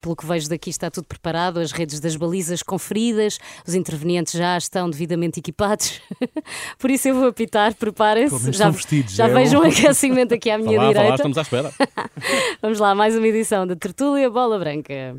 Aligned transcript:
Pelo 0.00 0.14
que 0.14 0.24
vejo 0.24 0.48
daqui 0.48 0.70
está 0.70 0.88
tudo 0.92 1.06
preparado, 1.06 1.58
as 1.58 1.72
redes 1.72 1.98
das 1.98 2.14
balizas 2.14 2.62
conferidas, 2.62 3.36
os 3.66 3.74
intervenientes 3.74 4.32
já 4.32 4.56
estão 4.56 4.88
devidamente 4.88 5.40
equipados. 5.40 6.00
Por 6.78 6.88
isso 6.88 7.08
eu 7.08 7.16
vou 7.16 7.26
apitar, 7.26 7.74
preparem-se. 7.74 8.52
Já, 8.52 8.70
vestidos, 8.70 9.12
já 9.14 9.26
é 9.26 9.32
o- 9.56 9.60
um 9.60 9.62
aquecimento 9.62 10.32
aqui 10.34 10.50
à 10.50 10.56
minha 10.58 10.76
Vá 10.78 10.84
lá, 10.84 10.92
vá 10.92 10.92
lá, 10.92 10.92
direita. 11.02 11.14
estamos 11.16 11.38
à 11.38 11.42
espera. 11.42 11.72
Vamos 12.62 12.78
lá, 12.78 12.94
mais 12.94 13.16
uma 13.16 13.26
edição 13.26 13.66
da 13.66 13.74
Tertúlia 13.74 14.30
Bola 14.30 14.56
Branca. 14.60 15.16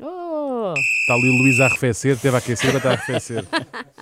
Oh! 0.00 0.74
Está 0.76 1.14
ali 1.14 1.30
o 1.30 1.42
Luís 1.42 1.58
a 1.58 1.66
arrefecer, 1.66 2.18
teve 2.18 2.36
a 2.36 2.38
aquecer, 2.38 2.68
agora 2.68 2.78
está 2.78 2.90
a 2.90 2.92
arrefecer. 2.92 3.44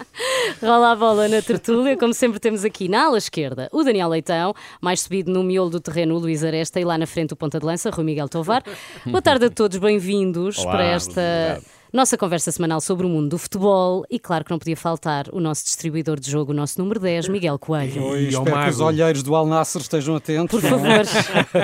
Rola 0.61 0.93
a 0.93 0.97
bola 0.97 1.29
na 1.29 1.41
tertúlia, 1.41 1.97
como 1.97 2.13
sempre 2.13 2.41
temos 2.41 2.65
aqui 2.65 2.89
na 2.89 3.05
ala 3.07 3.19
esquerda 3.19 3.69
o 3.73 3.83
Daniel 3.85 4.09
Leitão, 4.09 4.55
mais 4.81 5.03
subido 5.03 5.33
no 5.33 5.45
miolo 5.45 5.71
do 5.71 5.81
terreno 5.81 6.17
o 6.17 6.19
Luís 6.19 6.43
Aresta 6.43 6.81
e 6.81 6.85
lá 6.85 6.99
na 6.99 7.07
frente 7.07 7.33
o 7.33 7.37
ponta 7.37 7.61
de 7.61 7.67
lança 7.67 7.91
Rui 7.91 8.05
Miguel 8.05 8.29
Tovar. 8.29 8.65
Boa 9.07 9.23
tarde 9.23 9.47
a 9.47 9.51
todos, 9.51 9.79
bem-vindos 9.79 10.65
para 10.65 10.85
esta 10.85 11.21
obrigado. 11.21 11.84
Nossa 11.95 12.19
conversa 12.19 12.51
semanal 12.51 12.81
sobre 12.81 13.07
o 13.07 13.09
mundo 13.09 13.29
do 13.29 13.39
futebol 13.39 14.05
e 14.11 14.19
claro 14.19 14.45
que 14.45 14.51
não 14.51 14.59
podia 14.59 14.77
faltar 14.77 15.27
o 15.33 15.39
nosso 15.39 15.63
distribuidor 15.63 16.19
de 16.19 16.29
jogo, 16.29 16.51
o 16.51 16.55
nosso 16.55 16.81
número 16.81 16.99
10, 16.99 17.29
Miguel 17.29 17.57
Coelho. 17.57 18.03
Oi, 18.03 18.25
E 18.25 18.29
espero 18.31 18.65
que 18.65 18.71
os 18.71 18.81
olheiros 18.81 19.23
do 19.23 19.33
Al 19.37 19.47
Nassr 19.47 19.81
estejam 19.81 20.17
atentos. 20.17 20.61
Por 20.61 20.69
favor, 20.69 21.05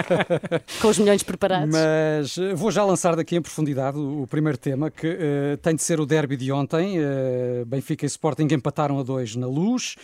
com 0.80 0.86
os 0.86 0.98
milhões 0.98 1.24
preparados. 1.24 1.74
Mas 1.74 2.38
eh, 2.38 2.54
vou 2.54 2.70
já 2.70 2.84
lançar 2.84 3.16
daqui 3.16 3.34
em 3.34 3.42
profundidade 3.42 3.98
o, 3.98 4.24
primeiro 4.30 4.56
tema, 4.56 4.88
que 4.88 5.08
eh, 5.08 5.58
tem 5.60 5.74
de 5.74 5.82
ser 5.82 5.98
o 5.98 6.06
derby 6.06 6.36
de 6.36 6.52
ontem. 6.52 6.94
Eh, 6.98 7.64
Benfica 7.66 8.04
e 8.04 8.06
Sporting 8.06 8.46
empataram 8.52 9.00
a 9.00 9.02
dois 9.02 9.34
na 9.34 9.48
luz. 9.48 9.96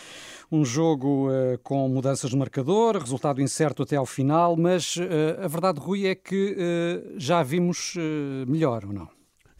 Um 0.51 0.65
jogo 0.65 1.29
eh, 1.31 1.57
com 1.63 1.87
mudanças 1.87 2.33
no 2.33 2.39
marcador, 2.39 2.97
resultado 2.97 3.41
incerto 3.41 3.83
até 3.83 3.95
ao 3.95 4.05
final, 4.05 4.57
mas 4.57 4.97
a 5.41 5.47
verdade, 5.47 5.79
Rui, 5.79 6.05
é 6.05 6.15
que 6.15 6.57
já 7.15 7.41
vimos 7.43 7.93
melhor, 8.45 8.83
ou 8.85 8.91
não? 8.91 9.16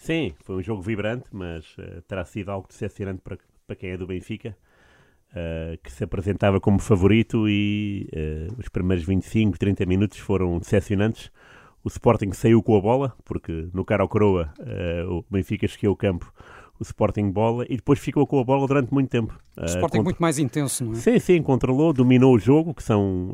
Sim, 0.08 0.32
foi 0.46 0.56
um 0.56 0.62
jogo 0.64 0.82
vibrante, 0.82 1.26
mas 1.34 1.66
eh, 1.78 2.02
terá 2.08 2.24
sido 2.24 2.50
algo 2.50 2.66
decepcionante 2.66 3.20
para, 3.22 3.38
para 3.68 3.76
quem 3.76 3.90
é 3.90 3.98
do 3.98 4.08
Benfica, 4.08 4.55
eh, 5.36 5.77
que 5.84 5.91
se 5.91 6.02
apresentava 6.02 6.62
como 6.62 6.80
favorito 6.80 7.46
e 7.49 8.08
eh, 8.14 8.48
os 8.58 8.70
primeiros 8.70 9.05
25, 9.05 9.60
30 9.60 9.86
minutos 9.86 10.18
foram 10.18 10.60
decepcionantes. 10.60 11.30
O 11.84 11.90
Sporting 11.90 12.32
saiu 12.32 12.64
com 12.64 12.77
a 12.77 12.80
bola, 12.80 13.14
porque 13.26 13.68
no 13.74 13.84
cara 13.84 14.02
ao 14.02 14.08
coroa 14.08 14.54
o 15.10 15.26
Benfica 15.30 15.66
esqueceu 15.66 15.91
o 15.91 15.96
campo, 15.96 16.34
o 16.80 16.84
Sporting 16.84 17.30
bola, 17.30 17.66
e 17.70 17.76
depois 17.76 17.99
ficou 17.99 18.26
com 18.26 18.40
a 18.40 18.46
bola 18.46 18.66
durante 18.66 18.94
muito 18.94 19.10
tempo. 19.10 19.38
O 19.58 19.66
Sporting 19.66 19.82
contra- 19.82 20.04
muito 20.04 20.20
mais 20.21 20.40
intenso, 20.40 20.86
não 20.86 20.94
é? 20.94 20.96
Sim, 20.96 21.20
sim, 21.20 21.42
controlou, 21.42 21.92
dominou 21.92 22.34
o 22.34 22.40
jogo, 22.40 22.74
que 22.74 22.82
são 22.84 23.34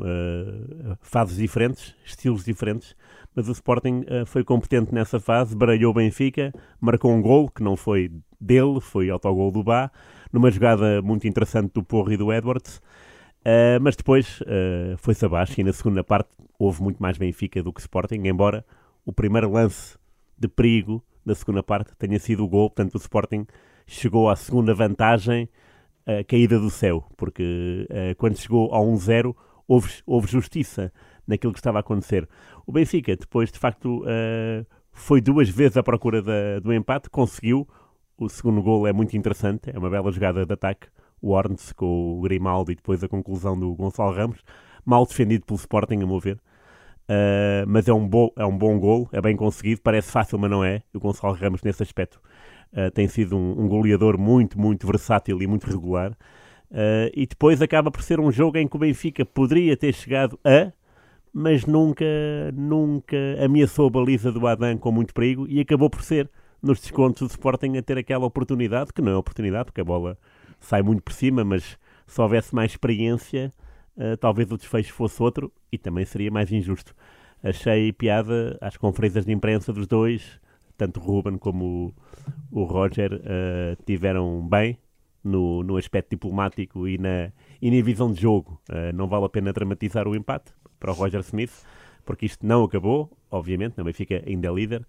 fases 1.00 1.36
diferentes, 1.36 1.94
estilos 2.04 2.44
diferentes, 2.44 2.96
mas 3.34 3.48
o 3.48 3.52
Sporting 3.52 4.04
eh, 4.06 4.24
foi 4.24 4.44
competente 4.44 4.94
nessa 4.94 5.18
fase, 5.18 5.56
baralhou 5.56 5.90
o 5.90 5.94
Benfica, 5.94 6.52
marcou 6.80 7.12
um 7.12 7.20
gol, 7.20 7.48
que 7.50 7.62
não 7.62 7.76
foi 7.76 8.10
dele, 8.40 8.80
foi 8.80 9.10
autogol 9.10 9.50
do 9.50 9.62
Bá, 9.62 9.90
numa 10.32 10.50
jogada 10.50 11.02
muito 11.02 11.26
interessante 11.26 11.72
do 11.72 11.82
Porro 11.82 12.12
e 12.12 12.16
do 12.16 12.32
Edwards, 12.32 12.80
eh, 13.44 13.78
mas 13.80 13.96
depois 13.96 14.40
eh, 14.46 14.94
foi-se 14.98 15.24
abaixo 15.24 15.60
e 15.60 15.64
na 15.64 15.72
segunda 15.72 16.04
parte 16.04 16.30
houve 16.58 16.82
muito 16.82 17.02
mais 17.02 17.18
Benfica 17.18 17.62
do 17.62 17.72
que 17.72 17.80
Sporting, 17.80 18.22
embora 18.24 18.64
o 19.04 19.12
primeiro 19.12 19.50
lance 19.50 19.98
de 20.38 20.48
perigo 20.48 21.04
da 21.26 21.34
segunda 21.34 21.62
parte 21.62 21.96
tenha 21.96 22.18
sido 22.18 22.44
o 22.44 22.48
gol, 22.48 22.70
portanto 22.70 22.94
o 22.94 22.98
Sporting 22.98 23.46
chegou 23.86 24.30
à 24.30 24.36
segunda 24.36 24.74
vantagem 24.74 25.48
a 26.06 26.22
caída 26.22 26.58
do 26.58 26.70
céu, 26.70 27.02
porque 27.16 27.88
quando 28.18 28.36
chegou 28.36 28.74
ao 28.74 28.84
1-0 28.86 29.34
houve, 29.66 29.90
houve 30.06 30.30
justiça 30.30 30.92
naquilo 31.26 31.52
que 31.52 31.58
estava 31.58 31.78
a 31.78 31.80
acontecer. 31.80 32.28
O 32.66 32.72
Benfica, 32.72 33.16
depois, 33.16 33.50
de 33.50 33.58
facto, 33.58 34.04
eh, 34.06 34.64
foi 34.92 35.20
duas 35.20 35.48
vezes 35.48 35.76
à 35.76 35.82
procura 35.82 36.22
da- 36.22 36.60
do 36.62 36.72
empate, 36.72 37.10
conseguiu. 37.10 37.68
O 38.16 38.28
segundo 38.28 38.62
gol 38.62 38.86
é 38.86 38.92
muito 38.92 39.16
interessante, 39.16 39.70
é 39.72 39.78
uma 39.78 39.90
bela 39.90 40.10
jogada 40.12 40.46
de 40.46 40.52
ataque. 40.52 40.86
O 41.20 41.30
Orns 41.30 41.72
com 41.72 42.18
o 42.18 42.20
Grimaldo 42.20 42.70
e 42.70 42.74
depois 42.74 43.02
a 43.02 43.08
conclusão 43.08 43.58
do 43.58 43.74
Gonçalo 43.74 44.12
Ramos, 44.12 44.40
mal 44.84 45.06
defendido 45.06 45.44
pelo 45.46 45.58
Sporting, 45.58 45.96
a 46.02 46.06
meu 46.06 46.20
ver. 46.20 46.38
Uh, 47.06 47.66
mas 47.66 47.86
é 47.88 47.92
um, 47.92 48.06
bom, 48.08 48.30
é 48.36 48.46
um 48.46 48.56
bom 48.56 48.78
gol, 48.78 49.08
é 49.12 49.20
bem 49.20 49.36
conseguido, 49.36 49.80
parece 49.82 50.10
fácil, 50.10 50.38
mas 50.38 50.50
não 50.50 50.64
é. 50.64 50.82
O 50.94 51.00
Gonçalo 51.00 51.34
Ramos, 51.34 51.62
nesse 51.62 51.82
aspecto, 51.82 52.20
uh, 52.72 52.90
tem 52.92 53.08
sido 53.08 53.36
um, 53.36 53.64
um 53.64 53.68
goleador 53.68 54.18
muito, 54.18 54.58
muito 54.58 54.86
versátil 54.86 55.42
e 55.42 55.46
muito 55.46 55.66
regular. 55.66 56.12
Uh, 56.70 57.10
e 57.14 57.26
depois 57.26 57.60
acaba 57.60 57.90
por 57.90 58.02
ser 58.02 58.20
um 58.20 58.32
jogo 58.32 58.56
em 58.58 58.66
que 58.66 58.76
o 58.76 58.78
Benfica 58.78 59.24
poderia 59.24 59.76
ter 59.76 59.92
chegado 59.92 60.38
a, 60.44 60.72
mas 61.34 61.66
nunca, 61.66 62.06
nunca 62.54 63.16
ameaçou 63.44 63.88
a 63.88 63.90
baliza 63.90 64.32
do 64.32 64.46
Adam 64.46 64.78
com 64.78 64.92
muito 64.92 65.12
perigo 65.12 65.46
e 65.48 65.60
acabou 65.60 65.90
por 65.90 66.02
ser, 66.02 66.30
nos 66.62 66.80
descontos, 66.80 67.20
o 67.20 67.26
Sporting 67.26 67.76
a 67.76 67.82
ter 67.82 67.98
aquela 67.98 68.24
oportunidade, 68.24 68.92
que 68.92 69.02
não 69.02 69.12
é 69.12 69.16
oportunidade, 69.16 69.66
porque 69.66 69.80
a 69.80 69.84
bola 69.84 70.16
sai 70.60 70.80
muito 70.82 71.02
por 71.02 71.12
cima, 71.12 71.44
mas 71.44 71.76
se 72.06 72.20
houvesse 72.20 72.54
mais 72.54 72.70
experiência, 72.70 73.52
Uh, 73.96 74.16
talvez 74.16 74.50
o 74.50 74.56
desfecho 74.56 74.92
fosse 74.92 75.22
outro 75.22 75.52
e 75.70 75.78
também 75.78 76.04
seria 76.04 76.30
mais 76.30 76.50
injusto. 76.50 76.94
Achei 77.42 77.92
piada 77.92 78.58
às 78.60 78.76
conferências 78.76 79.24
de 79.24 79.32
imprensa 79.32 79.72
dos 79.72 79.86
dois, 79.86 80.40
tanto 80.76 80.98
o 80.98 81.02
Ruben 81.02 81.38
como 81.38 81.94
o, 82.50 82.60
o 82.60 82.64
Roger 82.64 83.14
uh, 83.14 83.82
tiveram 83.86 84.46
bem 84.48 84.78
no, 85.22 85.62
no 85.62 85.76
aspecto 85.76 86.10
diplomático 86.10 86.88
e 86.88 86.98
na, 86.98 87.30
e 87.62 87.70
na 87.70 87.84
visão 87.84 88.12
de 88.12 88.20
jogo. 88.20 88.60
Uh, 88.68 88.92
não 88.94 89.06
vale 89.06 89.26
a 89.26 89.28
pena 89.28 89.52
dramatizar 89.52 90.08
o 90.08 90.16
empate 90.16 90.52
para 90.84 90.92
o 90.92 90.94
Roger 90.94 91.20
Smith, 91.20 91.50
porque 92.04 92.26
isto 92.26 92.46
não 92.46 92.62
acabou, 92.62 93.10
obviamente, 93.30 93.72
não 93.78 93.84
Benfica 93.86 94.22
ainda 94.26 94.48
é 94.48 94.52
líder. 94.52 94.86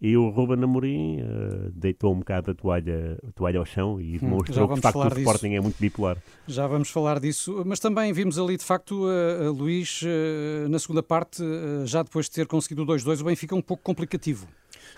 E 0.00 0.14
o 0.14 0.28
Ruben 0.28 0.62
Amorim 0.62 1.22
uh, 1.22 1.72
deitou 1.72 2.12
um 2.12 2.18
bocado 2.18 2.50
a 2.50 2.54
toalha, 2.54 3.18
a 3.26 3.32
toalha 3.32 3.58
ao 3.58 3.64
chão 3.64 3.98
e 3.98 4.12
já 4.12 4.20
demonstrou 4.20 4.68
que 4.68 4.74
de 4.74 4.80
facto 4.82 5.00
o 5.00 5.08
disso. 5.08 5.20
Sporting 5.20 5.54
é 5.54 5.60
muito 5.60 5.76
bipolar. 5.80 6.18
Já 6.46 6.66
vamos 6.66 6.90
falar 6.90 7.18
disso, 7.18 7.64
mas 7.66 7.80
também 7.80 8.12
vimos 8.12 8.38
ali 8.38 8.58
de 8.58 8.64
facto 8.64 9.06
a, 9.08 9.50
Luís 9.50 10.02
eh, 10.04 10.68
na 10.68 10.78
segunda 10.78 11.02
parte, 11.02 11.42
eh, 11.42 11.84
já 11.84 12.02
depois 12.02 12.26
de 12.26 12.32
ter 12.32 12.46
conseguido 12.46 12.82
o 12.82 12.86
2-2, 12.86 13.22
o 13.22 13.24
Benfica 13.24 13.56
um 13.56 13.62
pouco 13.62 13.82
complicativo. 13.82 14.46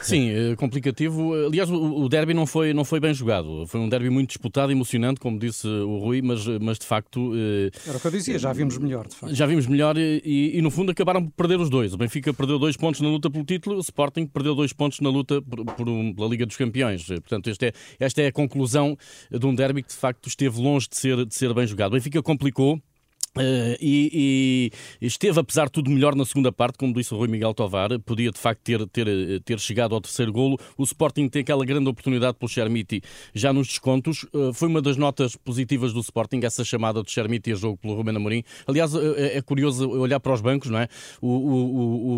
Sim, 0.00 0.30
eh, 0.30 0.56
complicativo. 0.56 1.34
Aliás, 1.46 1.70
o 1.70 2.08
derby 2.08 2.32
não 2.34 2.46
foi, 2.46 2.72
não 2.72 2.84
foi 2.84 3.00
bem 3.00 3.12
jogado. 3.12 3.66
Foi 3.66 3.80
um 3.80 3.88
derby 3.88 4.08
muito 4.10 4.28
disputado, 4.28 4.72
emocionante, 4.72 5.20
como 5.20 5.38
disse 5.38 5.66
o 5.66 5.98
Rui, 5.98 6.22
mas, 6.22 6.46
mas 6.60 6.78
de 6.78 6.86
facto 6.86 7.32
eh, 7.34 7.70
Era 7.86 7.98
o 7.98 8.00
que 8.00 8.06
eu 8.06 8.10
dizia, 8.10 8.38
já 8.38 8.52
vimos 8.52 8.78
melhor, 8.78 9.06
de 9.06 9.14
facto. 9.16 9.34
já 9.34 9.46
vimos 9.46 9.66
melhor 9.66 9.96
e, 9.98 10.52
e, 10.54 10.62
no 10.62 10.70
fundo 10.70 10.90
acabaram 10.92 11.22
por 11.24 11.32
perder 11.32 11.60
os 11.60 11.68
dois. 11.70 11.92
O 11.92 11.98
Benfica 11.98 12.32
perdeu 12.32 12.58
dois 12.58 12.76
pontos 12.76 13.00
na 13.00 13.08
luta 13.08 13.30
pelo 13.30 13.44
título, 13.44 13.76
o 13.76 13.80
Sporting 13.80 14.26
perdeu 14.26 14.54
dois 14.54 14.72
pontos 14.72 15.00
na 15.00 15.10
luta 15.10 15.42
por, 15.42 15.64
por 15.64 15.88
um- 15.88 16.14
pela 16.14 16.28
Liga 16.28 16.46
dos 16.46 16.56
Campeões. 16.56 17.06
Portanto, 17.06 17.48
este 17.50 17.66
é- 17.66 17.72
esta 17.98 18.22
é 18.22 18.26
a 18.28 18.32
conclusão 18.32 18.96
de 19.30 19.46
um 19.46 19.54
derby 19.54 19.82
que 19.82 19.88
de 19.90 19.96
facto 19.96 20.28
esteve 20.28 20.60
longe 20.60 20.88
de 20.88 20.96
ser, 20.96 21.24
de 21.26 21.34
ser 21.34 21.52
bem 21.52 21.66
jogado. 21.66 21.92
O 21.92 21.94
Benfica 21.96 22.22
complicou. 22.22 22.80
Eh, 23.38 23.78
e, 23.80 24.70
e 25.00 25.06
esteve, 25.06 25.38
apesar 25.38 25.66
de 25.66 25.72
tudo, 25.72 25.88
melhor 25.90 26.16
na 26.16 26.24
segunda 26.24 26.50
parte, 26.50 26.76
como 26.78 26.92
disse 26.92 27.14
o 27.14 27.16
Rui 27.16 27.28
Miguel 27.28 27.54
Tovar, 27.54 27.90
podia 28.00 28.30
de 28.30 28.38
facto 28.38 28.60
ter, 28.62 28.84
ter, 28.88 29.06
eh, 29.06 29.38
ter 29.44 29.60
chegado 29.60 29.94
ao 29.94 30.00
terceiro 30.00 30.32
golo. 30.32 30.58
O 30.76 30.82
Sporting 30.82 31.28
tem 31.28 31.42
aquela 31.42 31.64
grande 31.64 31.88
oportunidade 31.88 32.36
pelo 32.36 32.48
Chermiti 32.48 33.00
já 33.32 33.52
nos 33.52 33.68
descontos. 33.68 34.26
Eh, 34.34 34.50
foi 34.52 34.68
uma 34.68 34.82
das 34.82 34.96
notas 34.96 35.36
positivas 35.36 35.92
do 35.92 36.00
Sporting, 36.00 36.40
essa 36.42 36.64
chamada 36.64 37.02
de 37.04 37.10
Chermiti 37.10 37.52
a 37.52 37.54
jogo 37.54 37.76
pelo 37.78 37.94
Ruben 37.94 38.16
Amorim. 38.16 38.42
Aliás, 38.66 38.92
eh, 38.96 39.36
é 39.36 39.40
curioso 39.42 39.88
olhar 39.88 40.18
para 40.18 40.32
os 40.32 40.40
bancos, 40.40 40.68
não 40.68 40.80
é? 40.80 40.88
O, 41.22 41.28
o, 41.28 41.54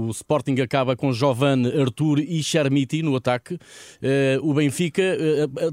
o- 0.04 0.06
o 0.06 0.10
Sporting 0.10 0.58
acaba 0.62 0.96
com 0.96 1.12
Giovanni, 1.12 1.68
Arthur 1.78 2.20
e 2.20 2.42
Chermiti 2.42 3.02
no 3.02 3.14
ataque. 3.16 3.58
Eh, 4.00 4.38
o 4.42 4.54
Benfica, 4.54 5.02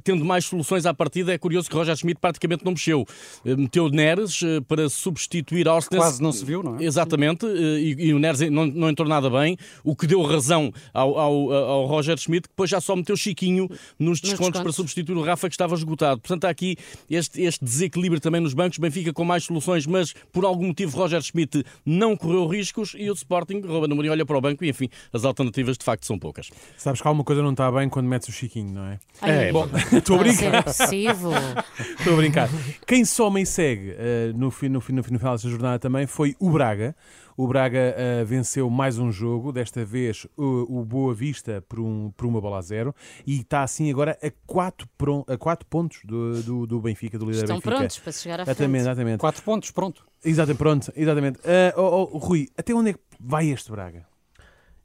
tendo 0.03 0.25
mais 0.25 0.43
soluções 0.45 0.85
à 0.85 0.93
partida, 0.93 1.33
é 1.33 1.37
curioso 1.37 1.69
que 1.69 1.75
Roger 1.75 1.95
Schmidt 1.95 2.19
praticamente 2.19 2.65
não 2.65 2.73
mexeu. 2.73 3.05
Meteu 3.45 3.87
Neres 3.89 4.41
para 4.67 4.89
substituir 4.89 5.28
Orsnes. 5.67 5.99
Quase 5.99 6.21
não 6.21 6.31
se 6.31 6.43
viu, 6.43 6.61
não 6.63 6.77
é? 6.77 6.83
Exatamente, 6.83 7.45
eh, 7.45 7.79
e, 7.79 8.07
e 8.07 8.13
o 8.13 8.19
Neres 8.19 8.41
não, 8.49 8.65
não 8.65 8.89
entrou 8.89 9.07
nada 9.07 9.29
bem, 9.29 9.57
o 9.83 9.95
que 9.95 10.05
deu 10.07 10.21
razão 10.21 10.71
ao, 10.93 11.17
ao, 11.17 11.51
ao 11.53 11.85
Roger 11.85 12.17
Schmidt, 12.17 12.43
que 12.47 12.49
depois 12.53 12.69
já 12.69 12.81
só 12.81 12.95
meteu 12.95 13.15
Chiquinho 13.15 13.69
nos 13.97 14.19
descontos, 14.19 14.39
descontos. 14.47 14.61
para 14.61 14.71
substituir 14.71 15.15
o 15.15 15.21
Rafa, 15.23 15.47
que 15.47 15.53
estava 15.53 15.75
esgotado. 15.75 16.21
Portanto, 16.21 16.45
há 16.45 16.49
aqui 16.49 16.75
este, 17.09 17.41
este 17.41 17.63
desequilíbrio 17.63 18.19
também 18.21 18.41
nos 18.41 18.53
bancos. 18.53 18.77
Benfica 18.77 19.11
com 19.13 19.23
mais 19.23 19.43
soluções, 19.43 19.85
mas 19.85 20.13
por 20.31 20.45
algum 20.45 20.67
motivo 20.67 20.97
Roger 20.97 21.21
Schmidt 21.21 21.63
não 21.85 22.15
correu 22.15 22.47
riscos 22.47 22.95
e 22.97 23.09
o 23.09 23.13
Sporting, 23.13 23.61
Ruben 23.61 23.91
Amorim, 23.91 24.09
olha 24.09 24.25
para 24.25 24.37
o 24.37 24.41
banco 24.41 24.63
e, 24.63 24.69
enfim, 24.69 24.89
as 25.13 25.25
alternativas 25.25 25.77
de 25.77 25.83
facto 25.83 26.05
são 26.05 26.17
poucas. 26.17 26.49
Sabes 26.77 27.01
que 27.01 27.07
alguma 27.07 27.23
coisa 27.23 27.41
não 27.41 27.51
está 27.51 27.71
bem 27.71 27.89
quando 27.89 28.07
metes 28.07 28.27
o 28.29 28.31
Chiquinho, 28.31 28.73
não 28.73 28.85
é? 28.85 28.99
Ai, 29.21 29.47
É, 29.49 29.51
Bom, 29.51 29.67
estou 29.93 30.15
a 30.15 30.19
brincar. 30.19 30.63
possível. 30.63 31.31
Estou 31.99 32.13
a 32.13 32.17
brincar. 32.17 32.49
Quem 32.87 33.03
soma 33.05 33.39
e 33.41 33.45
segue 33.45 33.93
eh, 33.97 34.31
no, 34.35 34.49
fim, 34.51 34.69
no, 34.69 34.79
fim, 34.81 34.93
no 35.19 35.21
final 35.21 35.33
desta 35.33 35.49
jornada 35.49 35.77
também 35.77 36.07
foi 36.07 36.35
o 36.39 36.49
Braga. 36.49 36.95
O 37.35 37.47
Braga 37.47 37.93
eh, 37.97 38.23
venceu 38.25 38.69
mais 38.69 38.97
um 38.97 39.11
jogo, 39.11 39.51
desta 39.51 39.83
vez 39.85 40.25
o, 40.37 40.79
o 40.79 40.85
Boa 40.85 41.13
Vista 41.13 41.63
por, 41.67 41.79
um, 41.79 42.11
por 42.11 42.25
uma 42.25 42.41
bola 42.41 42.57
a 42.57 42.61
zero, 42.61 42.93
e 43.25 43.39
está 43.39 43.63
assim 43.63 43.89
agora 43.89 44.17
a 44.21 44.31
4 44.45 44.87
a 45.27 45.37
quatro 45.37 45.65
pontos 45.67 46.01
do, 46.03 46.41
do, 46.41 46.67
do 46.67 46.81
Benfica, 46.81 47.17
do 47.17 47.25
líder 47.25 47.43
Estão 47.43 47.57
Benfica. 47.57 47.75
prontos 47.75 47.99
para 47.99 48.11
chegar 48.11 48.39
à 48.41 48.45
frente. 48.45 48.57
Exatamente, 48.57 48.81
exatamente. 48.81 49.19
Quatro 49.19 49.43
pontos, 49.43 49.71
pronto. 49.71 50.05
Exatamente, 50.23 50.57
pronto, 50.57 50.93
exatamente. 50.95 51.39
Eh, 51.43 51.73
oh, 51.77 52.09
oh, 52.13 52.17
Rui, 52.17 52.49
até 52.57 52.73
onde 52.73 52.91
é 52.91 52.93
que 52.93 52.99
vai 53.19 53.49
este 53.49 53.71
Braga? 53.71 54.05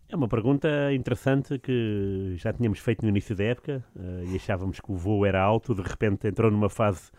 É 0.09 0.17
uma 0.17 0.29
pergunta 0.29 0.69
interessante 0.93 1.59
que 1.59 2.35
já 2.37 2.53
tínhamos 2.53 2.79
feito 2.79 3.03
no 3.03 3.09
início 3.09 3.35
da 3.35 3.45
época 3.45 3.85
uh, 3.97 4.33
e 4.33 4.37
achávamos 4.37 4.79
que 4.79 4.93
o 4.93 4.97
voo 4.97 5.27
era 5.27 5.43
alto, 5.43 5.75
de 5.75 5.83
repente 5.83 6.29
entrou 6.29 6.51
numa 6.51 6.69
fase 6.69 7.11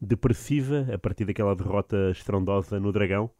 depressiva 0.00 0.86
a 0.92 0.98
partir 0.98 1.24
daquela 1.24 1.54
derrota 1.54 2.10
estrondosa 2.10 2.78
no 2.78 2.92
Dragão, 2.92 3.30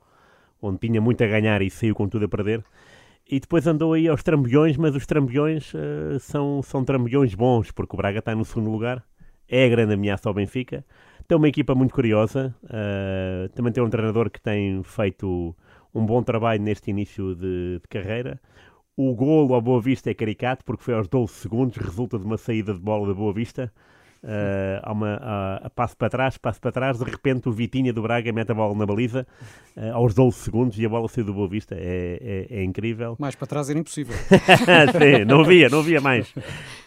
onde 0.60 0.78
tinha 0.78 1.00
muito 1.00 1.22
a 1.22 1.26
ganhar 1.26 1.62
e 1.62 1.70
saiu 1.70 1.94
com 1.94 2.08
tudo 2.08 2.25
a 2.25 2.28
perder. 2.28 2.64
E 3.31 3.38
depois 3.38 3.66
andou 3.66 3.93
aí 3.93 4.08
aos 4.08 4.22
trambolhões, 4.22 4.76
mas 4.76 4.96
os 4.96 5.05
trambolhões 5.06 5.72
uh, 5.75 6.19
são, 6.19 6.62
são 6.62 6.84
trambolhões 6.84 7.34
bons, 7.34 7.70
porque 7.70 7.94
o 7.94 7.99
Braga 7.99 8.20
está 8.20 8.34
no 8.34 8.44
segundo 8.44 8.70
lugar, 8.70 9.05
é 9.46 9.66
a 9.66 9.69
grande 9.69 9.94
ameaça 9.94 10.28
ao 10.28 10.34
Benfica. 10.34 10.84
Tem 11.26 11.37
uma 11.37 11.49
equipa 11.49 11.75
muito 11.75 11.94
curiosa, 11.94 12.55
uh, 12.64 13.49
também 13.50 13.70
tem 13.70 13.82
um 13.82 13.90
treinador 13.90 14.31
que 14.31 14.40
tem 14.40 14.82
feito 14.82 15.54
um 15.94 16.06
bom 16.06 16.22
trabalho 16.22 16.62
neste 16.62 16.90
início 16.90 17.34
de, 17.34 17.81
de 17.82 17.88
carreira. 17.88 18.40
O 18.96 19.14
golo 19.14 19.54
ao 19.54 19.61
Boa 19.61 19.81
Vista 19.81 20.11
é 20.11 20.14
caricato, 20.14 20.64
porque 20.64 20.82
foi 20.82 20.94
aos 20.94 21.06
12 21.06 21.32
segundos, 21.34 21.76
resulta 21.76 22.19
de 22.19 22.25
uma 22.25 22.38
saída 22.38 22.72
de 22.72 22.81
bola 22.81 23.08
da 23.08 23.14
Boa 23.14 23.32
Vista. 23.32 23.72
Uh, 24.23 24.81
há 24.82 24.93
uma 24.93 25.17
uh, 25.65 25.70
passo 25.70 25.97
para 25.97 26.11
trás, 26.11 26.37
passo 26.37 26.61
para 26.61 26.73
trás, 26.73 26.99
de 26.99 27.05
repente 27.05 27.49
o 27.49 27.53
Vitinha 27.53 27.93
do 27.93 28.03
Braga 28.03 28.32
mete 28.32 28.50
a 28.50 28.55
bola 28.55 28.75
na 28.75 28.85
baliza 28.85 29.25
uh, 29.76 29.94
aos 29.94 30.12
12 30.12 30.37
segundos 30.38 30.79
e 30.79 30.85
a 30.85 30.88
bola 30.88 31.09
saiu 31.09 31.25
do 31.25 31.32
Boa 31.32 31.49
Vista. 31.49 31.76
É, 31.76 32.47
é, 32.50 32.59
é 32.59 32.65
incrível. 32.65 33.17
Mais 33.19 33.37
para 33.37 33.47
trás 33.47 33.70
era 33.70 33.79
impossível. 33.79 34.17
Sim, 34.19 35.25
não 35.25 35.43
havia, 35.43 35.69
não 35.69 35.79
havia 35.79 36.00
mais. 36.00 36.35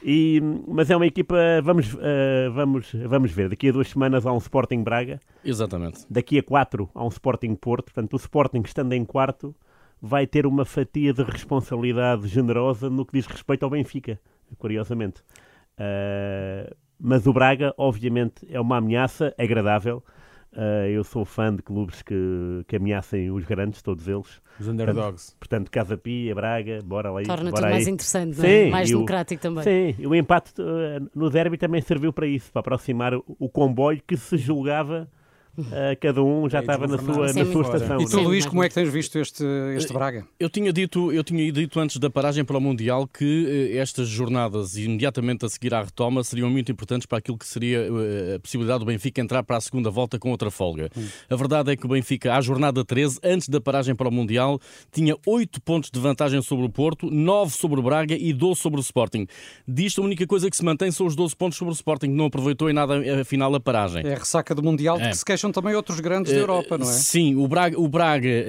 E, 0.03 0.41
mas 0.67 0.89
é 0.89 0.95
uma 0.95 1.07
equipa, 1.07 1.35
vamos, 1.63 1.93
uh, 1.93 2.51
vamos, 2.53 2.91
vamos 2.93 3.31
ver. 3.31 3.47
Daqui 3.49 3.69
a 3.69 3.71
duas 3.71 3.89
semanas 3.89 4.25
há 4.25 4.33
um 4.33 4.37
Sporting 4.37 4.83
Braga. 4.83 5.19
Exatamente. 5.43 6.05
Daqui 6.09 6.37
a 6.37 6.43
quatro 6.43 6.89
há 6.93 7.03
um 7.03 7.09
Sporting 7.09 7.55
Porto. 7.55 7.93
Portanto, 7.93 8.13
o 8.13 8.17
Sporting 8.17 8.61
estando 8.65 8.91
em 8.91 9.05
quarto 9.05 9.55
vai 10.01 10.25
ter 10.25 10.45
uma 10.45 10.65
fatia 10.65 11.13
de 11.13 11.23
responsabilidade 11.23 12.27
generosa 12.27 12.89
no 12.89 13.05
que 13.05 13.13
diz 13.13 13.27
respeito 13.27 13.63
ao 13.63 13.69
Benfica, 13.69 14.19
curiosamente. 14.57 15.21
Uh, 15.77 16.75
mas 17.01 17.25
o 17.25 17.33
Braga, 17.33 17.73
obviamente, 17.77 18.45
é 18.49 18.59
uma 18.59 18.77
ameaça 18.77 19.33
agradável. 19.37 20.03
Uh, 20.53 20.85
eu 20.91 21.03
sou 21.03 21.23
fã 21.23 21.55
de 21.55 21.63
clubes 21.63 22.01
que, 22.01 22.13
que 22.67 22.75
ameacem 22.75 23.31
os 23.31 23.45
grandes, 23.45 23.81
todos 23.81 24.07
eles. 24.07 24.41
Os 24.59 24.67
underdogs. 24.67 25.35
Portanto, 25.39 25.39
portanto 25.39 25.71
Casa 25.71 25.97
Pia, 25.97 26.35
Braga, 26.35 26.79
bora 26.83 27.09
lá. 27.09 27.23
Torna 27.23 27.51
bora 27.51 27.55
tudo 27.55 27.65
aí. 27.65 27.71
mais 27.71 27.87
interessante, 27.87 28.45
é? 28.45 28.69
mais 28.69 28.89
democrático 28.89 29.39
o, 29.39 29.41
também. 29.41 29.63
Sim, 29.63 30.05
o 30.05 30.13
empate 30.13 30.53
uh, 30.61 31.09
no 31.15 31.29
derby 31.29 31.57
também 31.57 31.81
serviu 31.81 32.11
para 32.11 32.27
isso, 32.27 32.51
para 32.51 32.59
aproximar 32.59 33.13
o, 33.13 33.23
o 33.39 33.49
comboio 33.49 34.01
que 34.05 34.17
se 34.17 34.37
julgava 34.37 35.09
Uh, 35.57 35.65
cada 35.99 36.23
um 36.23 36.49
já 36.49 36.59
É, 36.59 36.61
estava 36.61 36.87
na 36.87 36.97
sua, 36.97 37.33
na 37.33 37.45
sua 37.45 37.61
estação. 37.63 38.01
E 38.01 38.05
tu, 38.05 38.11
Sim, 38.11 38.23
Luís, 38.23 38.45
como 38.45 38.63
é 38.63 38.69
que 38.69 38.75
tens 38.75 38.91
visto 38.91 39.17
este, 39.19 39.43
este 39.75 39.91
Braga? 39.91 40.25
Eu 40.39 40.49
tinha 40.49 40.71
dito, 40.71 41.11
eu 41.11 41.23
tinha 41.23 41.51
dito 41.51 41.79
antes 41.79 41.97
da 41.97 42.09
paragem 42.09 42.45
para 42.45 42.57
o 42.57 42.61
Mundial 42.61 43.07
que 43.07 43.69
eh, 43.73 43.77
estas 43.77 44.07
jornadas 44.07 44.77
imediatamente 44.77 45.45
a 45.45 45.49
seguir 45.49 45.73
à 45.73 45.83
retoma 45.83 46.23
seriam 46.23 46.49
muito 46.49 46.71
importantes 46.71 47.05
para 47.05 47.17
aquilo 47.17 47.37
que 47.37 47.45
seria 47.45 47.79
eh, 47.79 48.35
a 48.35 48.39
possibilidade 48.39 48.79
do 48.79 48.85
Benfica 48.85 49.19
entrar 49.21 49.43
para 49.43 49.57
a 49.57 49.61
segunda 49.61 49.89
volta 49.89 50.17
com 50.17 50.31
outra 50.31 50.49
folga. 50.49 50.89
A 51.29 51.35
verdade 51.35 51.71
é 51.71 51.75
que 51.75 51.85
o 51.85 51.89
Benfica, 51.89 52.33
à 52.33 52.41
jornada 52.41 52.83
13, 52.85 53.19
antes 53.23 53.49
da 53.49 53.59
paragem 53.59 53.93
para 53.93 54.07
o 54.07 54.11
Mundial, 54.11 54.59
tinha 54.91 55.15
8 55.27 55.61
pontos 55.61 55.91
de 55.91 55.99
vantagem 55.99 56.41
sobre 56.41 56.65
o 56.65 56.69
Porto, 56.69 57.09
9 57.11 57.51
sobre 57.51 57.79
o 57.79 57.83
Braga 57.83 58.15
e 58.15 58.31
12 58.31 58.59
sobre 58.61 58.79
o 58.79 58.81
Sporting. 58.81 59.27
Disto, 59.67 60.01
a 60.01 60.05
única 60.05 60.25
coisa 60.25 60.49
que 60.49 60.55
se 60.55 60.63
mantém 60.63 60.91
são 60.91 61.05
os 61.05 61.15
12 61.15 61.35
pontos 61.35 61.57
sobre 61.57 61.73
o 61.73 61.75
Sporting, 61.75 62.07
que 62.07 62.13
não 62.15 62.25
aproveitou 62.25 62.69
em 62.69 62.73
nada 62.73 63.21
a 63.21 63.25
final 63.25 63.53
a 63.53 63.59
paragem. 63.59 64.05
É 64.05 64.13
a 64.13 64.17
ressaca 64.17 64.55
do 64.55 64.63
Mundial 64.63 64.97
de 64.97 65.03
É. 65.03 65.09
que 65.09 65.17
se 65.17 65.25
queixam 65.41 65.51
também 65.51 65.73
outros 65.73 65.99
grandes 65.99 66.31
da 66.31 66.39
Europa, 66.39 66.77
não 66.77 66.85
é? 66.85 66.91
Sim, 66.91 67.35
o 67.35 67.47
Braga, 67.47 67.79
o 67.79 67.87
Braga 67.87 68.29
eh, 68.29 68.43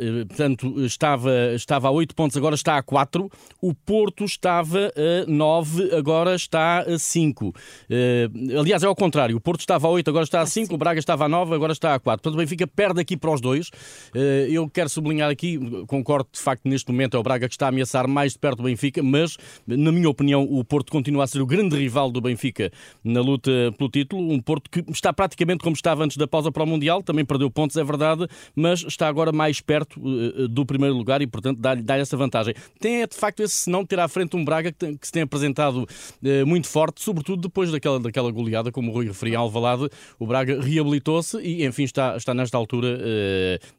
eh, 0.00 0.24
portanto, 0.26 0.84
estava, 0.84 1.30
estava 1.54 1.88
a 1.88 1.90
8 1.90 2.14
pontos, 2.14 2.36
agora 2.36 2.54
está 2.54 2.76
a 2.76 2.82
4. 2.82 3.30
O 3.60 3.72
Porto 3.72 4.24
estava 4.24 4.92
a 4.96 5.30
9, 5.30 5.94
agora 5.94 6.34
está 6.34 6.80
a 6.80 6.98
5. 6.98 7.54
Eh, 7.88 8.28
aliás, 8.58 8.82
é 8.82 8.86
ao 8.86 8.96
contrário. 8.96 9.36
O 9.36 9.40
Porto 9.40 9.60
estava 9.60 9.86
a 9.86 9.90
8, 9.90 10.08
agora 10.10 10.24
está 10.24 10.40
a 10.40 10.46
5. 10.46 10.74
O 10.74 10.78
Braga 10.78 10.98
estava 10.98 11.26
a 11.26 11.28
9, 11.28 11.54
agora 11.54 11.72
está 11.72 11.94
a 11.94 12.00
4. 12.00 12.22
Portanto, 12.22 12.34
o 12.34 12.42
Benfica 12.42 12.66
perde 12.66 13.00
aqui 13.00 13.16
para 13.16 13.32
os 13.32 13.40
dois. 13.40 13.70
Eh, 14.14 14.48
eu 14.50 14.68
quero 14.68 14.88
sublinhar 14.88 15.30
aqui, 15.30 15.58
concordo 15.86 16.28
de 16.32 16.40
facto 16.40 16.68
neste 16.68 16.90
momento 16.90 17.16
é 17.16 17.20
o 17.20 17.22
Braga 17.22 17.48
que 17.48 17.54
está 17.54 17.66
a 17.66 17.68
ameaçar 17.68 18.08
mais 18.08 18.32
de 18.32 18.38
perto 18.38 18.58
do 18.58 18.64
Benfica, 18.64 19.02
mas, 19.02 19.36
na 19.66 19.92
minha 19.92 20.08
opinião, 20.08 20.42
o 20.42 20.64
Porto 20.64 20.90
continua 20.90 21.24
a 21.24 21.26
ser 21.26 21.40
o 21.40 21.46
grande 21.46 21.76
rival 21.76 22.10
do 22.10 22.20
Benfica 22.20 22.72
na 23.04 23.20
luta 23.20 23.50
pelo 23.78 23.90
título. 23.90 24.32
Um 24.32 24.40
Porto 24.40 24.68
que 24.70 24.84
está 24.90 25.12
praticamente 25.12 25.62
como 25.62 25.74
estava 25.74 26.04
antes 26.04 26.16
da 26.16 26.26
pausa 26.32 26.50
para 26.50 26.62
o 26.62 26.66
Mundial, 26.66 27.02
também 27.02 27.26
perdeu 27.26 27.50
pontos, 27.50 27.76
é 27.76 27.84
verdade, 27.84 28.26
mas 28.56 28.82
está 28.82 29.06
agora 29.06 29.30
mais 29.32 29.60
perto 29.60 30.00
uh, 30.00 30.48
do 30.48 30.64
primeiro 30.64 30.96
lugar 30.96 31.20
e, 31.20 31.26
portanto, 31.26 31.60
dá-lhe 31.60 31.82
dá 31.82 31.98
essa 31.98 32.16
vantagem. 32.16 32.54
Tem, 32.80 33.06
de 33.06 33.14
facto, 33.14 33.40
esse 33.40 33.54
senão 33.54 33.82
de 33.82 33.88
ter 33.88 34.00
à 34.00 34.08
frente 34.08 34.34
um 34.34 34.42
Braga 34.42 34.72
que, 34.72 34.78
tem, 34.78 34.96
que 34.96 35.06
se 35.06 35.12
tem 35.12 35.22
apresentado 35.22 35.82
uh, 35.84 36.46
muito 36.46 36.66
forte, 36.68 37.02
sobretudo 37.02 37.42
depois 37.42 37.70
daquela, 37.70 38.00
daquela 38.00 38.30
goleada, 38.30 38.72
como 38.72 38.90
o 38.90 38.94
Rui 38.94 39.06
referia, 39.08 39.38
Alvalade. 39.38 39.90
O 40.18 40.26
Braga 40.26 40.58
reabilitou-se 40.58 41.36
e, 41.38 41.66
enfim, 41.66 41.84
está, 41.84 42.16
está 42.16 42.32
nesta 42.32 42.56
altura 42.56 42.98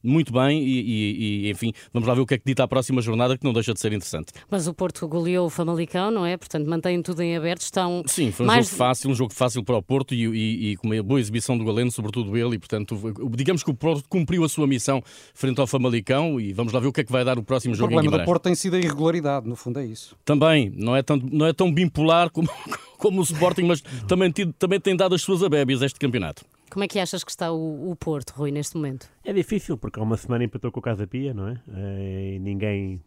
muito 0.04 0.32
bem 0.32 0.62
e, 0.62 1.46
e, 1.46 1.50
enfim, 1.50 1.72
vamos 1.92 2.08
lá 2.08 2.14
ver 2.14 2.22
o 2.22 2.26
que 2.26 2.36
é 2.36 2.38
que 2.38 2.44
dita 2.46 2.64
a 2.64 2.68
próxima 2.68 3.02
jornada, 3.02 3.38
que 3.38 3.44
não 3.44 3.54
deixa 3.54 3.74
de 3.74 3.80
ser 3.80 3.94
interessante. 3.94 4.32
Mas 4.50 4.68
o 4.68 4.74
Porto 4.74 5.08
goleou 5.08 5.48
o 5.48 5.50
Famalicão, 5.50 6.12
não 6.12 6.26
é? 6.26 6.38
Portanto, 6.38 6.70
mantém 6.70 7.02
tudo 7.02 7.22
em 7.22 7.36
aberto. 7.36 7.62
Estão 7.62 8.04
Sim, 8.06 8.32
foi 8.32 8.46
um 8.46 8.48
mais... 8.48 8.66
jogo 8.66 8.78
fácil, 8.78 9.10
um 9.10 9.16
jogo 9.16 9.34
fácil 9.34 9.64
para 9.64 9.78
o 9.78 9.82
Porto 9.82 10.14
e, 10.14 10.26
e, 10.26 10.72
e 10.72 10.76
com 10.78 10.88
uma 10.88 11.02
boa 11.02 11.20
exibição 11.20 11.58
do 11.58 11.64
Galeno, 11.64 11.92
sobretudo 11.92 12.32
ele, 12.44 12.56
e 12.56 12.60
portanto, 12.60 12.98
digamos 13.32 13.64
que 13.64 13.72
o 13.72 13.74
Porto 13.74 14.08
cumpriu 14.10 14.44
a 14.44 14.50
sua 14.50 14.68
missão 14.68 15.02
frente 15.34 15.60
ao 15.60 15.68
Famalicão 15.68 16.40
e 16.40 16.54
vamos 16.54 16.74
lá 16.74 16.80
ver 16.80 16.88
o 16.88 16.94
que 16.94 17.02
é 17.02 17.04
que 17.04 17.12
vai 17.12 17.24
dar 17.24 17.40
o 17.40 17.44
próximo 17.44 17.74
O 17.74 17.78
jogo 17.78 17.92
em 17.92 17.96
problema 17.96 18.10
do 18.10 18.12
Guimarães. 18.12 18.26
Porto 18.28 18.44
tem 18.44 18.56
sido 18.56 18.76
a 18.76 18.80
irregularidade, 18.80 19.48
no 19.48 19.56
fundo 19.56 19.80
é 19.80 19.86
isso. 19.86 20.16
Também, 20.26 20.72
não 20.76 20.96
é 20.96 21.02
tão, 21.02 21.18
não 21.18 21.46
é 21.46 21.54
tão 21.54 21.72
bipolar 21.74 22.30
como, 22.30 22.50
como 22.98 23.20
o 23.20 23.24
Sporting, 23.24 23.64
mas 23.64 23.82
também, 24.08 24.32
tido- 24.32 24.54
também 24.54 24.80
tem 24.80 24.96
dado 24.96 25.16
as 25.16 25.22
suas 25.22 25.42
abébias 25.44 25.82
este 25.82 26.00
campeonato. 26.00 26.44
Como 26.70 26.84
é 26.84 26.88
que 26.88 26.98
achas 27.00 27.24
que 27.24 27.30
está 27.30 27.52
o, 27.52 27.92
o 27.92 27.96
Porto, 27.96 28.32
Rui, 28.36 28.50
neste 28.52 28.76
momento? 28.76 29.08
É 29.24 29.32
difícil, 29.32 29.78
porque 29.78 30.00
há 30.00 30.04
uma 30.04 30.18
semana 30.18 30.44
empatou 30.44 30.72
com 30.72 30.80
o 30.80 30.84
Casa 30.84 31.06
Pia, 31.06 31.32
não 31.34 31.48
é? 31.50 31.62
Eh, 31.72 32.34
E 32.36 32.40
ninguém. 32.40 33.00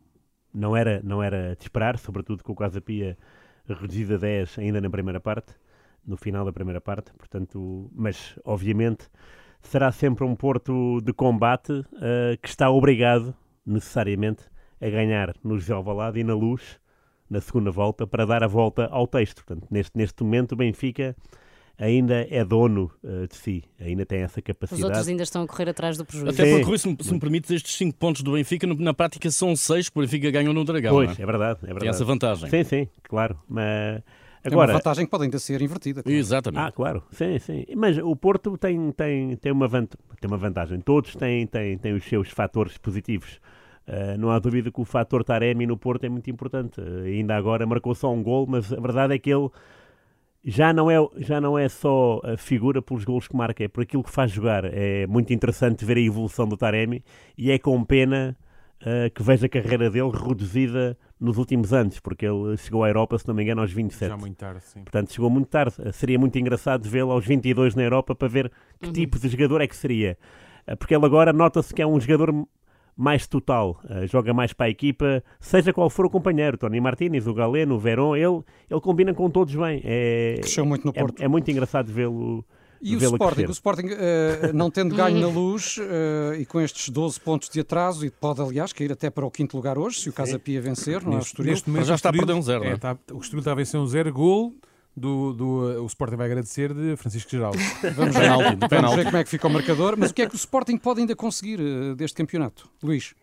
Não 0.54 0.74
era, 0.76 1.00
não 1.04 1.22
era 1.22 1.54
de 1.58 1.64
esperar, 1.64 1.98
sobretudo 1.98 2.42
com 2.44 2.52
o 2.52 2.56
Casa 2.56 2.80
Pia 2.80 3.18
reduzido 3.68 4.14
a 4.14 4.16
10 4.16 4.58
ainda 4.60 4.80
na 4.80 4.88
primeira 4.88 5.20
parte, 5.20 5.52
no 6.06 6.16
final 6.16 6.44
da 6.44 6.52
primeira 6.52 6.80
parte. 6.80 7.12
Portanto, 7.18 7.90
mas 7.94 8.38
obviamente 8.44 9.08
será 9.62 9.90
sempre 9.90 10.24
um 10.24 10.34
Porto 10.34 11.00
de 11.02 11.12
combate 11.12 11.84
eh, 12.00 12.38
que 12.40 12.48
está 12.48 12.70
obrigado, 12.70 13.34
necessariamente, 13.64 14.44
a 14.80 14.88
ganhar 14.88 15.34
no 15.42 15.58
José 15.58 15.72
Alvalade 15.72 16.20
e 16.20 16.24
na 16.24 16.34
Luz 16.34 16.78
na 17.28 17.40
segunda 17.40 17.70
volta 17.70 18.06
para 18.06 18.24
dar 18.24 18.44
a 18.44 18.46
volta 18.46 18.86
ao 18.86 19.06
texto. 19.06 19.44
Portanto, 19.44 19.66
neste, 19.70 19.96
neste 19.96 20.22
momento 20.22 20.52
o 20.52 20.56
Benfica 20.56 21.16
ainda 21.78 22.26
é 22.30 22.44
dono 22.44 22.90
eh, 23.04 23.26
de 23.26 23.36
si, 23.36 23.64
ainda 23.80 24.06
tem 24.06 24.20
essa 24.20 24.40
Os 24.40 24.44
capacidade. 24.44 24.84
outros 24.84 25.08
ainda 25.08 25.22
estão 25.22 25.42
a 25.42 25.46
correr 25.46 25.68
atrás 25.68 25.96
do 25.98 26.04
prejuízo. 26.04 26.30
Até 26.30 26.50
porque, 26.50 26.64
Rui, 26.64 26.78
se 26.78 26.88
me, 26.88 26.96
se 27.00 27.12
me 27.12 27.20
permites, 27.20 27.50
estes 27.50 27.76
5 27.76 27.98
pontos 27.98 28.22
do 28.22 28.32
Benfica, 28.32 28.66
na 28.66 28.94
prática 28.94 29.30
são 29.30 29.54
6 29.54 29.88
que 29.88 29.98
o 29.98 30.02
Benfica 30.02 30.30
ganhou 30.30 30.54
no 30.54 30.64
Dragão. 30.64 30.92
Pois, 30.92 31.08
não 31.10 31.16
é? 31.18 31.22
é 31.22 31.26
verdade, 31.26 31.58
é 31.62 31.66
Tem 31.66 31.74
verdade. 31.74 31.88
essa 31.88 32.04
vantagem. 32.04 32.48
Sim, 32.48 32.64
sim, 32.64 32.88
claro. 33.02 33.38
Mas 33.48 34.02
É 34.46 34.54
uma 34.54 34.64
agora, 34.64 34.78
vantagem 34.78 35.04
que 35.04 35.10
pode 35.10 35.24
ainda 35.24 35.38
ser 35.38 35.60
invertida. 35.62 36.02
claro. 36.02 36.18
Exatamente. 36.18 36.60
ah, 36.60 36.72
claro, 36.72 37.02
sim, 37.10 37.38
sim. 37.38 37.64
Mas 37.76 37.98
o 37.98 38.14
Porto 38.16 38.56
tem, 38.56 38.92
tem, 38.92 39.36
tem, 39.36 39.52
uma, 39.52 39.68
vant... 39.68 39.94
tem 40.20 40.28
uma 40.28 40.38
vantagem. 40.38 40.80
Todos 40.80 41.14
têm, 41.16 41.46
têm, 41.46 41.78
têm 41.78 41.92
os 41.92 42.04
seus 42.04 42.30
fatores 42.30 42.78
positivos. 42.78 43.40
Ah, 43.86 44.16
não 44.18 44.30
há 44.30 44.38
dúvida 44.38 44.70
que 44.70 44.80
o 44.80 44.84
fator 44.84 45.22
Taremi 45.22 45.66
no 45.66 45.76
Porto 45.76 46.04
é 46.04 46.08
muito 46.08 46.30
importante. 46.30 46.80
Ah, 46.80 47.04
ainda 47.04 47.36
agora 47.36 47.66
marcou 47.66 47.94
só 47.94 48.12
um 48.12 48.22
gol, 48.22 48.46
mas 48.46 48.72
a 48.72 48.80
verdade 48.80 49.14
é 49.14 49.18
que 49.18 49.30
ele 49.30 49.48
já 50.44 50.72
não 50.72 50.90
é, 50.90 50.96
já 51.18 51.40
não 51.40 51.58
é 51.58 51.68
só 51.68 52.20
a 52.22 52.36
figura 52.36 52.80
pelos 52.80 53.04
gols 53.04 53.26
que 53.26 53.36
marca, 53.36 53.64
é 53.64 53.68
por 53.68 53.82
aquilo 53.82 54.02
que 54.02 54.10
faz 54.10 54.30
jogar. 54.30 54.64
É 54.64 55.06
muito 55.06 55.32
interessante 55.32 55.84
ver 55.84 55.96
a 55.96 56.00
evolução 56.00 56.46
do 56.46 56.56
Taremi 56.56 57.02
e 57.36 57.50
é 57.50 57.58
com 57.58 57.82
pena 57.84 58.36
ah, 58.82 59.10
que 59.10 59.22
vejo 59.22 59.46
a 59.46 59.48
carreira 59.48 59.90
dele 59.90 60.10
reduzida 60.10 60.96
nos 61.18 61.38
últimos 61.38 61.72
anos, 61.72 61.98
porque 62.00 62.26
ele 62.26 62.56
chegou 62.58 62.84
à 62.84 62.88
Europa, 62.88 63.18
se 63.18 63.26
não 63.26 63.34
me 63.34 63.42
engano, 63.42 63.62
aos 63.62 63.72
27. 63.72 64.10
Já 64.10 64.16
muito 64.16 64.36
tarde, 64.36 64.62
sim. 64.62 64.82
Portanto, 64.82 65.12
chegou 65.12 65.30
muito 65.30 65.48
tarde. 65.48 65.74
Seria 65.92 66.18
muito 66.18 66.38
engraçado 66.38 66.86
vê-lo 66.88 67.10
aos 67.10 67.24
22 67.26 67.74
na 67.74 67.82
Europa 67.82 68.14
para 68.14 68.28
ver 68.28 68.52
que 68.80 68.92
tipo 68.92 69.18
de 69.18 69.28
jogador 69.28 69.60
é 69.62 69.66
que 69.66 69.76
seria. 69.76 70.18
Ah, 70.66 70.76
Porque 70.76 70.94
ele 70.94 71.06
agora 71.06 71.32
nota-se 71.32 71.72
que 71.74 71.80
é 71.80 71.86
um 71.86 71.98
jogador 71.98 72.46
mais 72.98 73.26
total, 73.26 73.78
joga 74.10 74.32
mais 74.32 74.54
para 74.54 74.66
a 74.66 74.70
equipa, 74.70 75.22
seja 75.38 75.70
qual 75.70 75.90
for 75.90 76.06
o 76.06 76.10
companheiro, 76.10 76.56
Tony 76.56 76.80
Martínez, 76.80 77.26
o 77.26 77.34
Galeno, 77.34 77.74
o 77.74 77.78
Verón, 77.78 78.16
ele, 78.16 78.42
ele 78.70 78.80
combina 78.80 79.12
com 79.12 79.28
todos 79.28 79.54
bem. 79.54 79.82
É, 79.84 80.36
Cresceu 80.40 80.64
muito 80.64 80.86
no 80.86 80.92
é- 80.96 81.00
Porto. 81.00 81.22
É, 81.22 81.28
muito 81.28 81.50
engraçado 81.50 81.92
vê-lo 81.92 82.42
E 82.80 82.94
o 82.96 82.98
Sporting, 83.02 83.44
o 83.44 83.50
Sporting 83.50 83.86
eh, 83.90 84.50
não 84.52 84.70
tendo 84.70 84.94
ganho 84.94 85.20
na 85.20 85.28
luz 85.28 85.76
eh, 85.80 86.38
e 86.40 86.46
com 86.46 86.60
estes 86.60 86.88
12 86.88 87.18
pontos 87.20 87.48
de 87.48 87.60
atraso, 87.60 88.04
e 88.04 88.10
pode, 88.10 88.40
aliás, 88.40 88.72
cair 88.72 88.92
até 88.92 89.08
para 89.10 89.24
o 89.26 89.30
quinto 89.30 89.56
lugar 89.56 89.78
hoje, 89.78 90.00
se 90.00 90.08
o 90.08 90.12
Casa 90.12 90.38
Pia 90.38 90.60
vencer, 90.60 91.02
não 91.02 91.12
é? 91.12 91.14
O 91.14 91.18
Neste, 91.18 91.28
Estoril. 91.30 91.52
neste 91.52 91.68
momento, 91.68 91.80
Mas 91.80 91.88
já 91.88 91.94
está 91.94 92.08
a 92.08 92.12
perder 92.12 92.32
um 92.34 92.42
zero, 92.42 92.64
não 92.64 92.70
é? 92.70 92.74
está- 92.74 92.96
o 93.12 93.18
Estoril 93.18 93.38
está 93.40 93.52
a 93.52 93.54
vencer 93.54 93.80
um 93.80 93.86
zero 93.86 94.12
gol 94.12 94.54
do, 94.96 95.32
do, 95.32 95.82
o 95.82 95.86
Sporting 95.86 96.16
vai 96.16 96.26
agradecer 96.26 96.72
de 96.72 96.96
Francisco 96.96 97.30
Geraldo. 97.30 97.58
Vamos 97.96 98.14
ver, 98.14 98.20
Penalti, 98.22 98.44
vamos 98.44 98.68
penalti. 98.68 98.96
ver 98.96 99.04
como 99.04 99.16
é 99.18 99.24
que 99.24 99.30
fica 99.30 99.46
o 99.46 99.50
marcador. 99.50 99.94
Mas 99.98 100.10
o 100.10 100.14
que 100.14 100.22
é 100.22 100.26
que 100.28 100.34
o 100.34 100.36
Sporting 100.36 100.78
pode 100.78 101.00
ainda 101.00 101.14
conseguir 101.14 101.60
eh, 101.60 101.94
deste 101.94 102.16
campeonato? 102.16 102.68
Luís, 102.82 103.14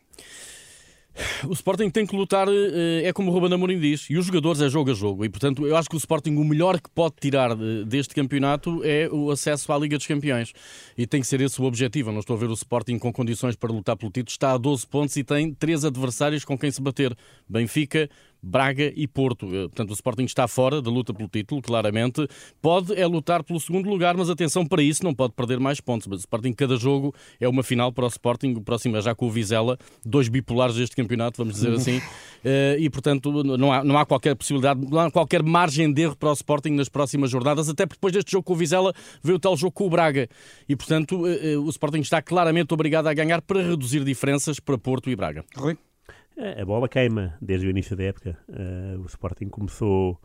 O 1.47 1.53
Sporting 1.53 1.89
tem 1.89 2.05
que 2.05 2.15
lutar, 2.15 2.47
eh, 2.47 3.03
é 3.03 3.13
como 3.13 3.29
o 3.29 3.33
Ruben 3.33 3.53
Amorim 3.53 3.79
diz, 3.79 4.09
e 4.09 4.17
os 4.17 4.25
jogadores 4.25 4.61
é 4.61 4.69
jogo 4.69 4.91
a 4.91 4.93
jogo. 4.93 5.23
E, 5.23 5.29
portanto, 5.29 5.65
eu 5.67 5.75
acho 5.75 5.89
que 5.89 5.95
o 5.95 5.97
Sporting 5.97 6.35
o 6.35 6.43
melhor 6.43 6.79
que 6.79 6.89
pode 6.89 7.15
tirar 7.21 7.55
deste 7.85 8.15
campeonato 8.15 8.81
é 8.83 9.07
o 9.11 9.29
acesso 9.29 9.71
à 9.71 9.77
Liga 9.77 9.97
dos 9.97 10.07
Campeões. 10.07 10.53
E 10.97 11.05
tem 11.05 11.21
que 11.21 11.27
ser 11.27 11.41
esse 11.41 11.61
o 11.61 11.65
objetivo. 11.65 12.09
Eu 12.09 12.13
não 12.13 12.19
estou 12.19 12.35
a 12.35 12.39
ver 12.39 12.49
o 12.49 12.53
Sporting 12.53 12.97
com 12.97 13.11
condições 13.13 13.55
para 13.55 13.71
lutar 13.71 13.95
pelo 13.95 14.11
título. 14.11 14.31
Está 14.31 14.53
a 14.53 14.57
12 14.57 14.87
pontos 14.87 15.15
e 15.15 15.23
tem 15.23 15.53
três 15.53 15.85
adversários 15.85 16.43
com 16.43 16.57
quem 16.57 16.71
se 16.71 16.81
bater. 16.81 17.15
Benfica, 17.47 18.09
Braga 18.43 18.91
e 18.95 19.07
Porto. 19.07 19.45
Eh, 19.47 19.61
portanto, 19.69 19.91
o 19.91 19.93
Sporting 19.93 20.25
está 20.25 20.47
fora 20.47 20.81
da 20.81 20.91
luta 20.91 21.13
pelo 21.13 21.29
título, 21.29 21.61
claramente. 21.61 22.27
Pode 22.61 22.93
é 22.99 23.07
lutar 23.07 23.41
pelo 23.43 23.59
segundo 23.59 23.89
lugar, 23.89 24.17
mas 24.17 24.29
atenção 24.29 24.65
para 24.65 24.83
isso, 24.83 25.03
não 25.03 25.13
pode 25.13 25.33
perder 25.33 25.59
mais 25.59 25.79
pontos. 25.79 26.07
Mas 26.07 26.19
o 26.19 26.21
Sporting, 26.21 26.51
cada 26.51 26.75
jogo 26.75 27.15
é 27.39 27.47
uma 27.47 27.63
final 27.63 27.93
para 27.93 28.03
o 28.03 28.07
Sporting. 28.07 28.53
O 28.53 28.61
próximo 28.61 28.97
é 28.97 29.01
já 29.01 29.15
com 29.15 29.27
o 29.27 29.31
Vizela, 29.31 29.77
dois 30.05 30.27
bipolares 30.27 30.75
deste 30.75 30.95
campeonato, 30.95 31.37
vamos 31.37 31.55
dizer 31.55 31.71
assim. 31.73 32.01
Eh, 32.45 32.75
e, 32.77 32.89
portanto, 32.89 33.41
não 33.41 33.71
há, 33.71 33.85
não 33.85 33.97
há 33.97 34.05
qualquer 34.05 34.35
possibilidade, 34.35 34.85
não 34.85 34.99
há 34.99 35.09
qualquer 35.09 35.41
margem 35.41 35.93
de 35.93 36.01
erro 36.01 36.17
para 36.17 36.29
o 36.29 36.33
Sporting 36.33 36.71
nas 36.71 36.89
próximas 36.89 37.31
jornadas, 37.31 37.69
até 37.69 37.85
porque 37.85 37.97
depois 37.97 38.11
deste 38.11 38.33
jogo 38.33 38.43
com 38.43 38.51
o 38.51 38.55
Vizela 38.57 38.93
veio 39.23 39.37
o 39.37 39.39
tal 39.39 39.55
jogo 39.55 39.71
com 39.71 39.85
o 39.85 39.89
Braga. 39.89 40.27
E, 40.67 40.75
portanto, 40.75 41.25
eh, 41.25 41.55
o 41.55 41.69
Sporting 41.69 42.01
está 42.01 42.21
claramente 42.21 42.73
obrigado 42.73 43.07
a 43.07 43.13
ganhar 43.13 43.41
para 43.41 43.61
reduzir 43.61 44.03
diferenças 44.03 44.59
para 44.59 44.77
Porto 44.77 45.09
e 45.09 45.15
Braga. 45.15 45.45
Rui? 45.55 45.77
É, 46.35 46.61
a 46.61 46.65
bola 46.65 46.89
queima 46.89 47.37
desde 47.41 47.67
o 47.67 47.69
início 47.69 47.95
da 47.95 48.03
época. 48.03 48.37
Uh, 48.49 49.01
o 49.01 49.05
Sporting 49.05 49.49
começou 49.49 50.19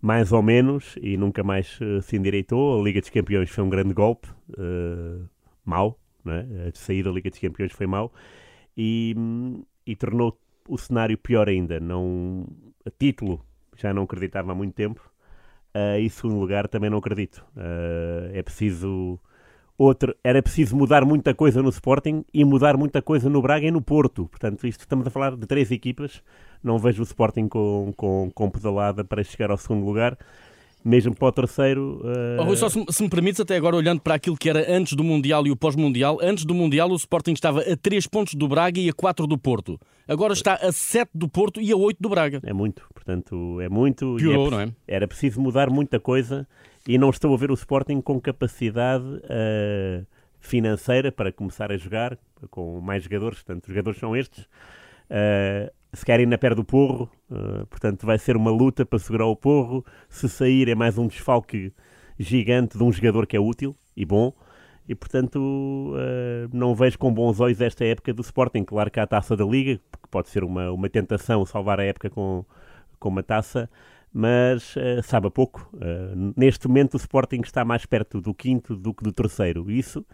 mais 0.00 0.32
ou 0.32 0.42
menos 0.42 0.96
e 1.00 1.16
nunca 1.16 1.44
mais 1.44 1.78
uh, 1.80 2.00
se 2.02 2.16
endireitou. 2.16 2.80
A 2.80 2.82
Liga 2.82 3.00
dos 3.00 3.10
Campeões 3.10 3.50
foi 3.50 3.62
um 3.62 3.68
grande 3.68 3.92
golpe, 3.92 4.28
uh, 4.50 5.28
mau, 5.64 5.98
né? 6.24 6.46
a 6.68 6.76
saída 6.76 7.10
da 7.10 7.14
Liga 7.14 7.30
dos 7.30 7.38
Campeões 7.38 7.72
foi 7.72 7.86
mau 7.86 8.12
e, 8.76 9.14
e 9.86 9.94
tornou 9.94 10.38
o 10.68 10.78
cenário 10.78 11.18
pior 11.18 11.48
ainda. 11.48 11.78
Não, 11.78 12.46
a 12.84 12.90
título 12.90 13.44
já 13.76 13.92
não 13.92 14.04
acreditava 14.04 14.52
há 14.52 14.54
muito 14.54 14.74
tempo 14.74 15.00
uh, 15.74 15.98
e, 16.00 16.08
segundo 16.08 16.38
lugar, 16.40 16.66
também 16.66 16.88
não 16.88 16.98
acredito. 16.98 17.44
é 18.32 18.42
preciso 18.42 19.20
Outro, 19.82 20.14
era 20.22 20.40
preciso 20.40 20.76
mudar 20.76 21.04
muita 21.04 21.34
coisa 21.34 21.60
no 21.60 21.68
Sporting 21.68 22.24
e 22.32 22.44
mudar 22.44 22.76
muita 22.76 23.02
coisa 23.02 23.28
no 23.28 23.42
Braga 23.42 23.66
e 23.66 23.70
no 23.72 23.82
Porto. 23.82 24.26
Portanto, 24.26 24.64
isto 24.64 24.82
estamos 24.82 25.04
a 25.04 25.10
falar 25.10 25.34
de 25.34 25.44
três 25.44 25.72
equipas. 25.72 26.22
Não 26.62 26.78
vejo 26.78 27.02
o 27.02 27.04
Sporting 27.04 27.48
com, 27.48 27.92
com, 27.96 28.30
com 28.32 28.48
pedalada 28.48 29.02
para 29.02 29.24
chegar 29.24 29.50
ao 29.50 29.56
segundo 29.56 29.84
lugar 29.84 30.16
mesmo 30.84 31.14
para 31.14 31.28
o 31.28 31.32
terceiro. 31.32 32.00
Uh... 32.02 32.40
Oh, 32.40 32.44
Rui, 32.44 32.56
só 32.56 32.68
se, 32.68 32.84
se, 32.90 33.02
me 33.02 33.08
permites, 33.08 33.40
até 33.40 33.56
agora 33.56 33.76
olhando 33.76 34.00
para 34.00 34.14
aquilo 34.14 34.36
que 34.36 34.48
era 34.48 34.72
antes 34.72 34.94
do 34.94 35.04
Mundial 35.04 35.46
e 35.46 35.50
o 35.50 35.56
pós-Mundial, 35.56 36.18
antes 36.20 36.44
do 36.44 36.54
Mundial 36.54 36.90
o 36.90 36.96
Sporting 36.96 37.32
estava 37.32 37.60
a 37.60 37.76
3 37.76 38.06
pontos 38.06 38.34
do 38.34 38.48
Braga 38.48 38.80
e 38.80 38.88
a 38.88 38.92
4 38.92 39.26
do 39.26 39.38
Porto. 39.38 39.80
Agora 40.06 40.32
está 40.32 40.54
a 40.54 40.72
7 40.72 41.10
do 41.14 41.28
Porto 41.28 41.60
e 41.60 41.70
a 41.72 41.76
8 41.76 41.98
do 42.00 42.08
Braga. 42.08 42.40
É 42.44 42.52
muito, 42.52 42.82
portanto, 42.92 43.60
é 43.60 43.68
muito. 43.68 44.16
Piorou, 44.16 44.48
é, 44.48 44.50
não 44.50 44.60
é? 44.60 44.68
Era 44.86 45.06
preciso 45.06 45.40
mudar 45.40 45.70
muita 45.70 46.00
coisa 46.00 46.46
e 46.86 46.98
não 46.98 47.10
estou 47.10 47.32
a 47.32 47.36
ver 47.36 47.50
o 47.50 47.54
Sporting 47.54 48.00
com 48.00 48.20
capacidade 48.20 49.04
uh, 49.04 50.06
financeira 50.40 51.12
para 51.12 51.32
começar 51.32 51.70
a 51.70 51.76
jogar 51.76 52.18
com 52.50 52.80
mais 52.80 53.04
jogadores. 53.04 53.42
Portanto, 53.42 53.64
os 53.64 53.68
jogadores 53.68 53.98
são 53.98 54.16
estes. 54.16 54.44
Uh, 55.10 55.70
se 55.92 56.04
querem 56.04 56.26
na 56.26 56.38
pé 56.38 56.54
do 56.54 56.64
porro, 56.64 57.10
uh, 57.30 57.66
portanto, 57.66 58.06
vai 58.06 58.18
ser 58.18 58.36
uma 58.36 58.50
luta 58.50 58.84
para 58.84 58.98
segurar 58.98 59.26
o 59.26 59.36
porro. 59.36 59.84
Se 60.08 60.28
sair, 60.28 60.68
é 60.68 60.74
mais 60.74 60.98
um 60.98 61.06
desfalque 61.06 61.72
gigante 62.18 62.76
de 62.76 62.82
um 62.84 62.90
jogador 62.92 63.26
que 63.26 63.36
é 63.36 63.40
útil 63.40 63.76
e 63.96 64.04
bom. 64.04 64.32
E, 64.88 64.94
portanto, 64.94 65.38
uh, 65.38 66.48
não 66.52 66.74
vejo 66.74 66.98
com 66.98 67.12
bons 67.12 67.38
olhos 67.40 67.60
esta 67.60 67.84
época 67.84 68.12
do 68.12 68.22
Sporting. 68.22 68.64
Claro 68.64 68.90
que 68.90 68.98
há 68.98 69.04
a 69.04 69.06
taça 69.06 69.36
da 69.36 69.44
Liga, 69.44 69.76
que 69.76 70.08
pode 70.10 70.28
ser 70.28 70.42
uma, 70.42 70.72
uma 70.72 70.88
tentação 70.88 71.46
salvar 71.46 71.78
a 71.78 71.84
época 71.84 72.10
com, 72.10 72.44
com 72.98 73.08
uma 73.08 73.22
taça, 73.22 73.70
mas 74.12 74.76
uh, 74.76 75.02
sabe 75.02 75.28
a 75.28 75.30
pouco. 75.30 75.68
Uh, 75.74 76.34
neste 76.36 76.68
momento 76.68 76.94
o 76.94 76.96
Sporting 76.96 77.40
está 77.42 77.64
mais 77.64 77.86
perto 77.86 78.20
do 78.20 78.34
quinto 78.34 78.76
do 78.76 78.92
que 78.92 79.02
do 79.02 79.12
terceiro. 79.12 79.70
Isso 79.70 80.04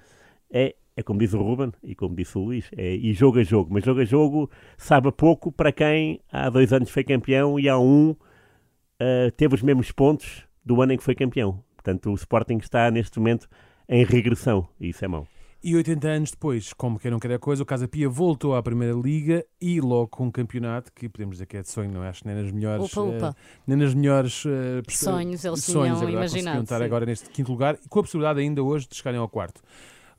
é, 0.51 0.77
é 0.97 1.03
como 1.03 1.19
diz 1.19 1.35
o 1.35 1.43
Ruben 1.43 1.73
e 1.83 1.95
como 1.95 2.15
disse 2.15 2.39
o 2.39 2.43
Luís, 2.43 2.69
é 2.77 2.95
e 2.95 3.13
jogo 3.13 3.41
a 3.41 3.43
jogo. 3.43 3.73
Mas 3.73 3.85
jogo 3.85 4.01
a 4.01 4.05
jogo 4.05 4.51
sabe 4.77 5.09
a 5.09 5.13
pouco 5.13 5.51
para 5.51 5.73
quem 5.73 6.21
há 6.31 6.49
dois 6.49 6.73
anos 6.73 6.91
foi 6.91 7.03
campeão 7.03 7.59
e 7.59 7.69
há 7.69 7.79
um 7.79 8.11
uh, 8.11 9.31
teve 9.37 9.55
os 9.55 9.63
mesmos 9.63 9.91
pontos 9.91 10.45
do 10.65 10.81
ano 10.81 10.93
em 10.93 10.97
que 10.97 11.05
foi 11.05 11.15
campeão. 11.15 11.63
Portanto, 11.75 12.11
o 12.11 12.15
Sporting 12.15 12.59
está 12.59 12.91
neste 12.91 13.19
momento 13.19 13.49
em 13.89 14.05
regressão 14.05 14.69
e 14.81 14.91
isso 14.91 15.05
é 15.05 15.09
mau. 15.09 15.27
E 15.63 15.75
80 15.75 16.09
anos 16.09 16.31
depois, 16.31 16.73
como 16.73 17.01
quem 17.01 17.11
não 17.11 17.19
quer 17.19 17.33
a 17.33 17.39
coisa, 17.39 17.65
o 17.65 17.67
Casa 17.67 17.89
Pia 17.89 18.09
voltou 18.09 18.55
à 18.55 18.63
Primeira 18.63 18.95
Liga 18.95 19.45
e 19.61 19.81
logo 19.81 20.07
com 20.07 20.27
um 20.27 20.31
campeonato 20.31 20.93
que 20.93 21.09
podemos 21.09 21.35
dizer 21.35 21.47
que 21.47 21.57
é 21.57 21.63
de 21.63 21.69
sonho, 21.69 21.91
não 21.91 22.05
é? 22.05 22.11
Acho 22.11 22.23
que 22.23 22.29
nem 22.29 22.37
nas 22.37 22.53
melhores. 22.53 22.97
Opa, 22.97 23.01
opa. 23.01 23.31
Uh, 23.31 23.37
nem 23.67 23.77
nas 23.77 23.93
melhores 23.93 24.45
uh, 24.45 24.83
sonhos 24.89 25.45
eles 25.45 25.65
sonhos, 25.65 25.99
tinham 25.99 26.11
é 26.11 26.13
imaginado. 26.13 26.63
estar 26.63 26.81
agora 26.81 27.05
neste 27.05 27.29
quinto 27.31 27.51
lugar 27.51 27.77
e 27.85 27.89
com 27.89 27.99
a 27.99 28.03
possibilidade 28.05 28.39
ainda 28.39 28.63
hoje 28.63 28.87
de 28.89 28.95
chegarem 28.95 29.19
ao 29.19 29.29
quarto. 29.29 29.61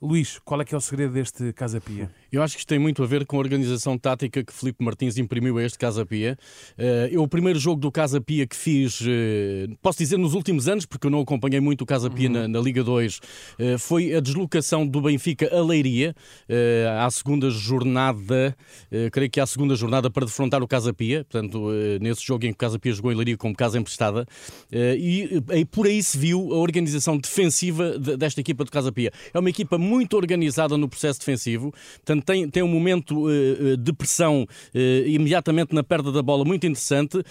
Luís, 0.02 0.40
qual 0.40 0.62
é 0.62 0.66
que 0.66 0.74
é 0.74 0.78
o 0.78 0.82
segredo 0.82 1.14
deste 1.14 1.54
Casa 1.54 1.80
Pia? 1.80 2.10
Eu 2.32 2.44
acho 2.44 2.56
que 2.56 2.60
isto 2.60 2.68
tem 2.68 2.78
muito 2.78 3.02
a 3.02 3.08
ver 3.08 3.26
com 3.26 3.38
a 3.38 3.40
organização 3.40 3.98
tática 3.98 4.44
que 4.44 4.54
Felipe 4.54 4.84
Martins 4.84 5.18
imprimiu 5.18 5.58
a 5.58 5.64
este 5.64 5.80
Casa 5.80 6.06
Pia. 6.06 6.38
Eh, 6.78 7.10
eu, 7.12 7.24
o 7.24 7.28
primeiro 7.28 7.58
jogo 7.58 7.82
do 7.82 7.92
Casa 7.92 8.22
Pia 8.22 8.46
que 8.46 8.56
fiz, 8.56 9.02
eh, 9.02 9.68
posso 9.82 9.98
dizer 9.98 10.18
nos 10.18 10.36
últimos 10.36 10.68
anos, 10.68 10.86
porque 10.86 11.08
eu 11.08 11.12
não 11.12 11.22
acompanhei 11.22 11.60
muito 11.60 11.82
o 11.82 11.86
Casa 11.86 12.10
Pia 12.10 12.28
uhum. 12.28 12.34
na, 12.34 12.48
na, 12.48 12.60
Liga 12.60 12.84
2, 12.84 13.20
eh, 13.58 13.78
foi 13.80 14.14
a 14.16 14.20
deslocação 14.20 14.86
do 14.86 15.02
Benfica 15.02 15.50
a 15.52 15.62
Leiria, 15.64 16.16
à 17.00 17.10
segunda 17.10 17.50
jornada, 17.50 18.56
creio 19.12 19.30
que 19.30 19.40
à 19.40 19.46
segunda 19.46 19.76
jornada 19.76 20.10
para 20.10 20.26
defrontar 20.26 20.62
o 20.62 20.68
Casa 20.68 20.94
Pia, 20.94 21.26
portanto, 21.30 21.70
nesse 22.02 22.26
jogo 22.26 22.46
em 22.46 22.50
que 22.50 22.54
o 22.54 22.58
Casa 22.58 22.78
Pia 22.78 22.92
jogou 22.92 23.12
em 23.12 23.16
Leiria 23.16 23.38
como 23.38 23.56
casa 23.56 23.78
emprestada, 23.78 24.26
e, 24.72 25.42
e 25.54 25.66
por 25.66 25.88
aí 25.88 26.02
se 26.04 26.18
viu 26.18 26.54
a 26.54 26.58
organização 26.58 27.18
defensiva 27.18 27.98
desta 27.98 28.42
equipa 28.42 28.64
do 28.64 28.72
Casa 28.72 28.92
Pia. 28.92 29.12
É 29.34 29.40
uma 29.40 29.50
equipa 29.50 29.78
muito 29.78 30.16
organizada 30.16 30.78
no 30.78 30.88
processo 30.88 31.20
defensivo, 31.20 31.72
portanto, 31.98 32.19
Portanto, 32.20 32.26
tem, 32.26 32.50
tem 32.50 32.64
um 32.64 32.68
momento 32.68 33.28
uh, 33.28 33.78
de 33.78 33.94
pressão 33.94 34.44
uh, 34.44 35.08
imediatamente 35.08 35.74
na 35.74 35.84
perda 35.84 36.12
da 36.12 36.22
bola 36.22 36.46
muito 36.46 36.66
interessante, 36.66 37.18
uh, 37.18 37.24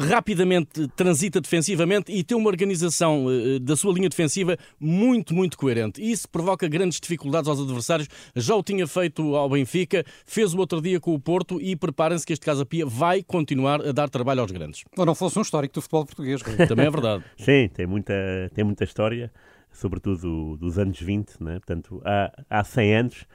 rapidamente 0.00 0.88
transita 0.96 1.40
defensivamente 1.40 2.12
e 2.12 2.22
tem 2.22 2.36
uma 2.36 2.48
organização 2.48 3.26
da 3.60 3.76
sua 3.76 3.92
linha 3.92 4.08
defensiva 4.08 4.56
muito, 4.78 5.34
muito 5.34 5.56
coerente. 5.56 6.02
Isso 6.02 6.28
provoca 6.28 6.68
grandes 6.68 7.00
dificuldades 7.00 7.48
aos 7.48 7.60
adversários. 7.60 8.08
Já 8.34 8.54
o 8.54 8.62
tinha 8.62 8.86
feito 8.86 9.34
ao 9.34 9.48
Benfica, 9.48 10.04
fez 10.26 10.54
o 10.54 10.58
outro 10.58 10.80
dia 10.80 11.00
com 11.00 11.14
o 11.14 11.20
Porto 11.20 11.60
e 11.60 11.76
preparem-se 11.76 12.26
que 12.26 12.32
este 12.32 12.44
Casa 12.44 12.64
Pia 12.64 12.86
vai 12.86 13.22
continuar 13.22 13.80
a 13.86 13.92
dar 13.92 14.08
trabalho 14.08 14.40
aos 14.40 14.50
grandes. 14.50 14.84
Ou 14.96 15.06
não 15.06 15.14
fosse 15.14 15.38
um 15.38 15.42
histórico 15.42 15.74
do 15.74 15.82
futebol 15.82 16.06
português. 16.06 16.42
Também 16.68 16.86
é 16.86 16.90
verdade. 16.90 17.24
Sim, 17.38 17.68
tem 17.72 17.86
muita, 17.86 18.14
tem 18.54 18.64
muita 18.64 18.84
história 18.84 19.30
sobretudo 19.72 20.56
dos 20.58 20.78
anos 20.78 21.00
20, 21.00 21.42
né? 21.42 21.54
portanto, 21.54 22.02
há, 22.04 22.30
há 22.48 22.62
100 22.62 22.94
anos, 22.94 23.26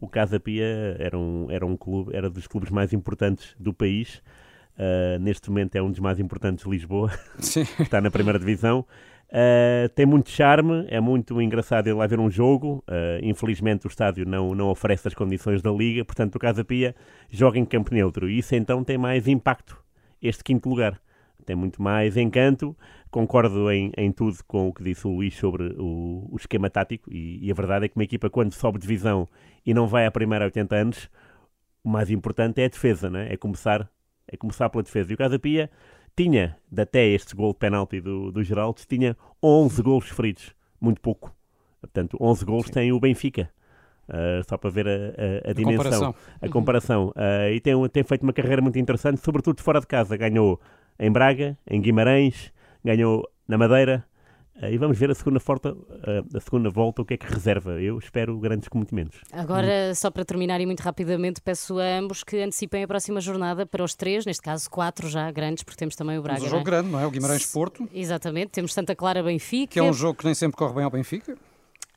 o 0.00 0.08
Casa 0.08 0.38
Pia 0.38 0.96
era 0.98 1.16
um, 1.16 1.46
era 1.50 1.64
um 1.64 1.76
clube, 1.76 2.14
era 2.14 2.28
dos 2.28 2.46
clubes 2.46 2.70
mais 2.70 2.92
importantes 2.92 3.54
do 3.58 3.72
país. 3.72 4.22
Uh, 4.78 5.18
neste 5.20 5.48
momento 5.48 5.74
é 5.76 5.82
um 5.82 5.90
dos 5.90 6.00
mais 6.00 6.20
importantes 6.20 6.64
de 6.64 6.70
Lisboa, 6.70 7.10
está 7.80 8.00
na 8.00 8.10
primeira 8.10 8.38
divisão. 8.38 8.84
Uh, 9.28 9.88
tem 9.94 10.06
muito 10.06 10.30
charme, 10.30 10.86
é 10.88 11.00
muito 11.00 11.40
engraçado 11.42 11.88
ir 11.88 11.92
lá 11.92 12.06
ver 12.06 12.20
um 12.20 12.30
jogo. 12.30 12.84
Uh, 12.86 13.18
infelizmente 13.22 13.86
o 13.86 13.88
estádio 13.88 14.26
não, 14.26 14.54
não 14.54 14.68
oferece 14.68 15.08
as 15.08 15.14
condições 15.14 15.62
da 15.62 15.70
liga, 15.70 16.04
portanto 16.04 16.36
o 16.36 16.38
Casa 16.38 16.64
Pia 16.64 16.94
joga 17.30 17.58
em 17.58 17.64
campo 17.64 17.92
neutro 17.92 18.28
e 18.28 18.38
isso 18.38 18.54
então 18.54 18.84
tem 18.84 18.98
mais 18.98 19.26
impacto, 19.26 19.82
este 20.22 20.44
quinto 20.44 20.68
lugar 20.68 21.00
tem 21.46 21.56
muito 21.56 21.80
mais 21.80 22.16
encanto. 22.16 22.76
Concordo 23.10 23.70
em, 23.70 23.92
em 23.96 24.12
tudo 24.12 24.36
com 24.46 24.68
o 24.68 24.74
que 24.74 24.82
disse 24.82 25.06
o 25.06 25.10
Luís 25.10 25.34
sobre 25.34 25.74
o, 25.78 26.28
o 26.30 26.36
esquema 26.36 26.68
tático, 26.68 27.10
e, 27.10 27.46
e, 27.46 27.50
a 27.50 27.54
verdade 27.54 27.86
é 27.86 27.88
que 27.88 27.96
uma 27.96 28.04
equipa, 28.04 28.28
quando 28.28 28.52
sobe 28.52 28.78
divisão 28.78 29.26
e 29.64 29.72
não 29.72 29.86
vai 29.86 30.04
à 30.04 30.10
primeira 30.10 30.44
há 30.44 30.46
80 30.46 30.76
anos, 30.76 31.10
o 31.82 31.88
mais 31.88 32.10
importante 32.10 32.60
é 32.60 32.66
a 32.66 32.68
defesa, 32.68 33.08
né? 33.08 33.32
é, 33.32 33.36
começar, 33.36 33.88
é 34.28 34.36
começar 34.36 34.68
pela 34.68 34.82
defesa. 34.82 35.10
E 35.10 35.14
o 35.14 35.16
Casa 35.16 35.38
Pia 35.38 35.70
tinha, 36.16 36.56
até 36.76 37.06
este 37.06 37.34
gol 37.34 37.52
de 37.52 37.58
penalti 37.58 38.00
do, 38.00 38.32
do 38.32 38.42
Geraldo, 38.42 38.80
tinha 38.86 39.16
11 39.42 39.82
gols 39.82 40.10
feridos, 40.10 40.54
muito 40.80 41.00
pouco. 41.00 41.34
Portanto, 41.80 42.18
11 42.20 42.44
gols 42.44 42.70
tem 42.70 42.92
o 42.92 43.00
Benfica. 43.00 43.48
Uh, 44.08 44.42
só 44.48 44.56
para 44.56 44.70
ver 44.70 44.86
a, 44.86 44.90
a, 44.90 45.48
a, 45.48 45.50
a 45.50 45.52
dimensão, 45.52 45.76
comparação. 45.76 46.14
a 46.40 46.48
comparação. 46.48 47.08
Uh, 47.08 47.52
e 47.52 47.60
tem, 47.60 47.88
tem 47.88 48.04
feito 48.04 48.22
uma 48.22 48.32
carreira 48.32 48.62
muito 48.62 48.78
interessante, 48.78 49.20
sobretudo 49.20 49.60
fora 49.60 49.80
de 49.80 49.86
casa. 49.86 50.16
Ganhou 50.16 50.60
em 50.98 51.10
Braga, 51.10 51.58
em 51.68 51.80
Guimarães, 51.80 52.52
ganhou 52.84 53.28
na 53.46 53.58
Madeira. 53.58 54.04
Uh, 54.56 54.70
e 54.72 54.78
vamos 54.78 54.98
ver 54.98 55.10
a 55.10 55.14
segunda, 55.14 55.38
volta, 55.38 55.72
uh, 55.74 56.36
a 56.36 56.40
segunda 56.40 56.70
volta 56.70 57.02
o 57.02 57.04
que 57.04 57.14
é 57.14 57.16
que 57.18 57.26
reserva. 57.26 57.72
Eu 57.72 57.98
espero 57.98 58.38
grandes 58.38 58.68
cometimentos. 58.68 59.20
Agora, 59.30 59.94
só 59.94 60.10
para 60.10 60.24
terminar 60.24 60.60
e 60.62 60.66
muito 60.66 60.80
rapidamente, 60.80 61.42
peço 61.42 61.78
a 61.78 61.98
ambos 61.98 62.24
que 62.24 62.38
antecipem 62.38 62.82
a 62.82 62.88
próxima 62.88 63.20
jornada 63.20 63.66
para 63.66 63.84
os 63.84 63.94
três, 63.94 64.24
neste 64.24 64.42
caso 64.42 64.70
quatro 64.70 65.08
já 65.08 65.30
grandes, 65.30 65.62
porque 65.62 65.78
temos 65.78 65.94
também 65.94 66.18
o 66.18 66.22
Braga. 66.22 66.40
Temos 66.40 66.52
um 66.52 66.56
jogo 66.56 66.70
não 66.70 66.72
é? 66.72 66.80
grande, 66.80 66.92
não 66.92 67.00
é? 67.00 67.06
O 67.06 67.10
Guimarães-Porto. 67.10 67.86
Exatamente, 67.92 68.48
temos 68.48 68.72
Santa 68.72 68.96
Clara-Benfica. 68.96 69.74
Que 69.74 69.78
é 69.78 69.82
um 69.82 69.92
jogo 69.92 70.18
que 70.18 70.24
nem 70.24 70.34
sempre 70.34 70.56
corre 70.56 70.74
bem 70.74 70.84
ao 70.84 70.90
Benfica. 70.90 71.36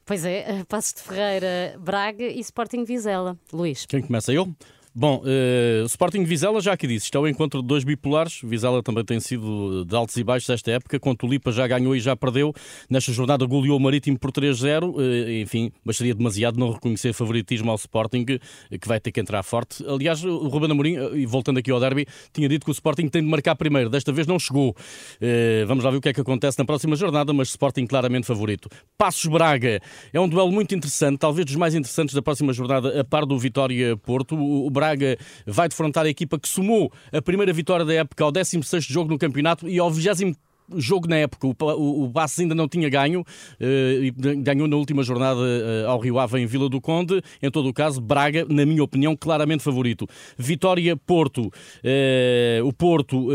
Pois 0.05 0.25
é, 0.25 0.63
Passos 0.67 0.95
de 0.95 1.01
Ferreira, 1.01 1.77
Braga 1.79 2.25
e 2.25 2.39
Sporting 2.41 2.83
Vizela. 2.83 3.37
Luís. 3.53 3.85
Quem 3.85 4.01
começa? 4.01 4.33
Eu? 4.33 4.53
Bom, 4.93 5.21
uh, 5.23 5.85
Sporting 5.85 6.23
Vizela, 6.23 6.59
já 6.59 6.73
aqui 6.73 6.87
disse, 6.87 7.05
isto 7.05 7.17
é 7.17 7.21
o 7.21 7.27
encontro 7.27 7.61
de 7.61 7.67
dois 7.67 7.83
bipolares. 7.83 8.41
Vizela 8.43 8.81
também 8.81 9.05
tem 9.05 9.19
sido 9.19 9.85
de 9.85 9.95
altos 9.95 10.17
e 10.17 10.23
baixos 10.23 10.49
esta 10.49 10.71
época. 10.71 10.99
Com 10.99 11.15
Tulipa 11.15 11.51
já 11.51 11.67
ganhou 11.67 11.95
e 11.95 11.99
já 11.99 12.15
perdeu. 12.15 12.53
Nesta 12.89 13.13
jornada 13.13 13.45
goleou 13.45 13.77
o 13.77 13.79
Marítimo 13.79 14.17
por 14.17 14.31
3-0. 14.31 14.95
Uh, 14.95 15.41
enfim, 15.41 15.71
bastaria 15.85 16.15
demasiado 16.15 16.59
não 16.59 16.71
reconhecer 16.71 17.13
favoritismo 17.13 17.69
ao 17.69 17.75
Sporting, 17.75 18.25
que 18.25 18.87
vai 18.87 18.99
ter 18.99 19.11
que 19.11 19.19
entrar 19.19 19.43
forte. 19.43 19.85
Aliás, 19.85 20.23
o 20.23 20.47
Ruben 20.47 20.71
Amorim, 20.71 20.95
e 21.13 21.25
voltando 21.25 21.59
aqui 21.59 21.69
ao 21.69 21.79
derby, 21.79 22.07
tinha 22.33 22.49
dito 22.49 22.65
que 22.65 22.71
o 22.71 22.73
Sporting 22.73 23.07
tem 23.09 23.21
de 23.21 23.27
marcar 23.27 23.55
primeiro. 23.55 23.89
Desta 23.89 24.11
vez 24.11 24.25
não 24.25 24.39
chegou. 24.39 24.71
Uh, 24.71 25.67
vamos 25.67 25.83
lá 25.83 25.91
ver 25.91 25.97
o 25.97 26.01
que 26.01 26.09
é 26.09 26.13
que 26.13 26.21
acontece 26.21 26.57
na 26.57 26.65
próxima 26.65 26.95
jornada, 26.95 27.31
mas 27.31 27.49
Sporting 27.49 27.85
claramente 27.85 28.25
favorito. 28.25 28.67
Passos 28.97 29.25
Braga 29.27 29.79
é 30.11 30.19
um 30.19 30.27
duelo 30.27 30.51
muito 30.51 30.73
interessante, 30.73 31.19
talvez 31.19 31.45
dos 31.45 31.55
mais 31.55 31.75
interessantes 31.75 32.15
da 32.15 32.23
próxima 32.23 32.51
jornada, 32.53 32.99
a 32.99 33.03
par 33.03 33.25
do 33.25 33.37
Vitória 33.37 33.95
Porto. 33.95 34.35
O 34.35 34.69
Braga 34.79 35.17
vai 35.45 35.67
defrontar 35.67 36.05
a 36.05 36.09
equipa 36.09 36.39
que 36.39 36.47
somou 36.47 36.91
a 37.11 37.21
primeira 37.21 37.51
vitória 37.51 37.83
da 37.83 37.93
época 37.93 38.23
ao 38.23 38.31
16 38.31 38.85
jogo 38.85 39.09
no 39.09 39.17
campeonato 39.17 39.67
e 39.67 39.77
ao 39.77 39.91
20 39.91 40.37
jogo 40.75 41.07
na 41.07 41.17
época, 41.17 41.47
o, 41.47 41.55
o, 41.59 42.05
o 42.05 42.13
ainda 42.39 42.55
não 42.55 42.67
tinha 42.67 42.89
ganho, 42.89 43.21
uh, 43.21 44.03
e 44.03 44.11
ganhou 44.37 44.67
na 44.67 44.75
última 44.75 45.03
jornada 45.03 45.39
uh, 45.39 45.87
ao 45.87 45.99
Rio 45.99 46.19
Ave 46.19 46.39
em 46.39 46.45
Vila 46.45 46.69
do 46.69 46.79
Conde. 46.81 47.21
Em 47.41 47.49
todo 47.49 47.69
o 47.69 47.73
caso, 47.73 48.01
Braga, 48.01 48.45
na 48.49 48.65
minha 48.65 48.83
opinião, 48.83 49.15
claramente 49.15 49.63
favorito. 49.63 50.07
Vitória 50.37 50.95
Porto, 50.95 51.47
uh, 51.47 52.65
o 52.65 52.73
Porto 52.73 53.29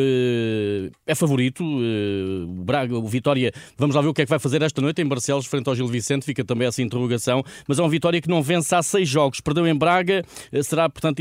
é 1.07 1.15
favorito. 1.15 1.65
Braga, 2.65 2.97
o 2.97 3.07
Vitória, 3.07 3.53
vamos 3.77 3.95
lá 3.95 4.03
ver 4.03 4.09
o 4.09 4.15
que 4.15 4.23
é 4.23 4.25
que 4.25 4.31
vai 4.31 4.39
fazer 4.39 4.63
esta 4.63 4.81
noite 4.81 5.01
em 5.03 5.07
Barcelos, 5.07 5.47
frente 5.47 5.69
ao 5.69 5.75
Gil 5.75 5.87
Vicente. 5.87 6.25
Fica 6.25 6.45
também 6.45 6.67
essa 6.69 6.83
interrogação. 6.83 7.43
Mas 7.67 7.79
é 7.79 7.83
uma 7.83 7.89
Vitória 7.89 8.21
que 8.21 8.29
não 8.29 8.43
vence 8.43 8.75
há 8.75 8.83
seis 8.83 9.09
jogos, 9.09 9.41
perdeu 9.41 9.67
em 9.67 9.75
Braga. 9.75 10.25
será, 10.63 10.89
portanto, 10.89 11.21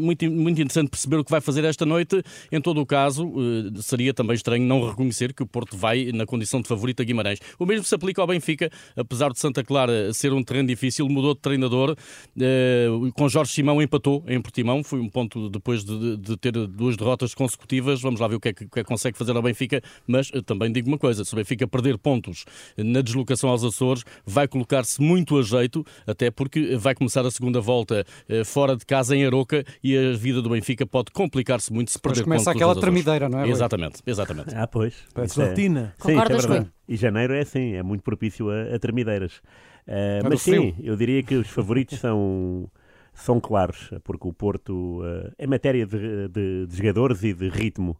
muito, 0.00 0.30
muito 0.30 0.60
interessante 0.60 0.90
perceber 0.90 1.16
o 1.16 1.24
que 1.24 1.30
vai 1.30 1.40
fazer 1.40 1.64
esta 1.64 1.86
noite. 1.86 2.22
Em 2.50 2.60
todo 2.60 2.80
o 2.80 2.86
caso, 2.86 3.32
seria 3.80 4.12
também 4.12 4.34
estranho 4.34 4.64
não 4.64 4.86
reconhecer 4.86 5.32
que 5.32 5.39
o 5.42 5.46
Porto 5.46 5.76
vai 5.76 6.10
na 6.12 6.26
condição 6.26 6.60
de 6.60 6.68
favorito 6.68 7.00
a 7.02 7.04
Guimarães. 7.04 7.38
O 7.58 7.66
mesmo 7.66 7.84
se 7.84 7.94
aplica 7.94 8.20
ao 8.20 8.26
Benfica, 8.26 8.70
apesar 8.96 9.30
de 9.30 9.38
Santa 9.38 9.62
Clara 9.62 10.12
ser 10.12 10.32
um 10.32 10.42
terreno 10.42 10.68
difícil, 10.68 11.08
mudou 11.08 11.34
de 11.34 11.40
treinador. 11.40 11.96
Eh, 12.40 12.86
com 13.14 13.28
Jorge 13.28 13.52
Simão 13.52 13.80
empatou 13.80 14.24
em 14.26 14.40
Portimão, 14.40 14.82
foi 14.82 15.00
um 15.00 15.08
ponto 15.08 15.48
depois 15.48 15.84
de, 15.84 16.16
de 16.16 16.36
ter 16.36 16.52
duas 16.52 16.96
derrotas 16.96 17.34
consecutivas. 17.34 18.00
Vamos 18.00 18.20
lá 18.20 18.28
ver 18.28 18.36
o 18.36 18.40
que 18.40 18.48
é 18.48 18.52
que, 18.52 18.66
que, 18.66 18.80
é 18.80 18.82
que 18.82 18.88
consegue 18.88 19.16
fazer 19.16 19.36
ao 19.36 19.42
Benfica, 19.42 19.82
mas 20.06 20.30
eh, 20.32 20.40
também 20.42 20.70
digo 20.72 20.88
uma 20.88 20.98
coisa: 20.98 21.24
se 21.24 21.32
o 21.32 21.36
Benfica 21.36 21.66
perder 21.66 21.98
pontos 21.98 22.44
na 22.76 23.00
deslocação 23.00 23.50
aos 23.50 23.64
Açores, 23.64 24.04
vai 24.24 24.46
colocar-se 24.48 25.00
muito 25.00 25.38
a 25.38 25.42
jeito, 25.42 25.84
até 26.06 26.30
porque 26.30 26.76
vai 26.76 26.94
começar 26.94 27.24
a 27.24 27.30
segunda 27.30 27.60
volta 27.60 28.04
eh, 28.28 28.44
fora 28.44 28.76
de 28.76 28.84
casa 28.84 29.16
em 29.16 29.24
Aroca 29.24 29.64
e 29.82 29.96
a 29.96 30.12
vida 30.12 30.42
do 30.42 30.50
Benfica 30.50 30.86
pode 30.86 31.10
complicar-se 31.10 31.72
muito 31.72 31.90
se 31.90 31.98
perder 31.98 32.20
Mas 32.20 32.24
começa 32.24 32.50
aquela 32.50 32.74
tremideira, 32.74 33.28
não 33.28 33.40
é? 33.40 33.48
Exatamente, 33.48 34.00
exatamente. 34.06 34.54
Ah, 34.54 34.66
pois. 34.66 34.94
Parece 35.14 35.29
rotina. 35.34 35.94
É... 35.98 36.02
Concordas 36.02 36.44
sim, 36.44 36.52
é 36.52 36.66
E 36.88 36.96
janeiro 36.96 37.34
é 37.34 37.40
assim, 37.40 37.74
é 37.74 37.82
muito 37.82 38.02
propício 38.02 38.50
a, 38.50 38.74
a 38.74 38.78
termideiras. 38.78 39.40
Uh, 39.86 40.28
mas 40.28 40.42
sim, 40.42 40.74
eu 40.82 40.96
diria 40.96 41.22
que 41.22 41.34
os 41.34 41.48
favoritos 41.48 41.98
são, 42.00 42.70
são 43.12 43.40
claros, 43.40 43.90
porque 44.04 44.28
o 44.28 44.32
Porto, 44.32 45.00
uh, 45.00 45.32
em 45.38 45.46
matéria 45.46 45.86
de, 45.86 46.28
de, 46.28 46.66
de, 46.66 46.76
jogadores 46.76 47.22
e 47.24 47.32
de 47.32 47.48
ritmo, 47.48 47.96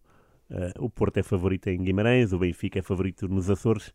uh, 0.51 0.85
o 0.85 0.91
Porto 0.91 1.19
é 1.19 1.23
favorito 1.23 1.69
em 1.69 1.83
Guimarães, 1.83 2.33
o 2.33 2.39
Benfica 2.39 2.79
é 2.79 2.83
favorito 2.83 3.29
nos 3.29 3.51
Açores. 3.51 3.93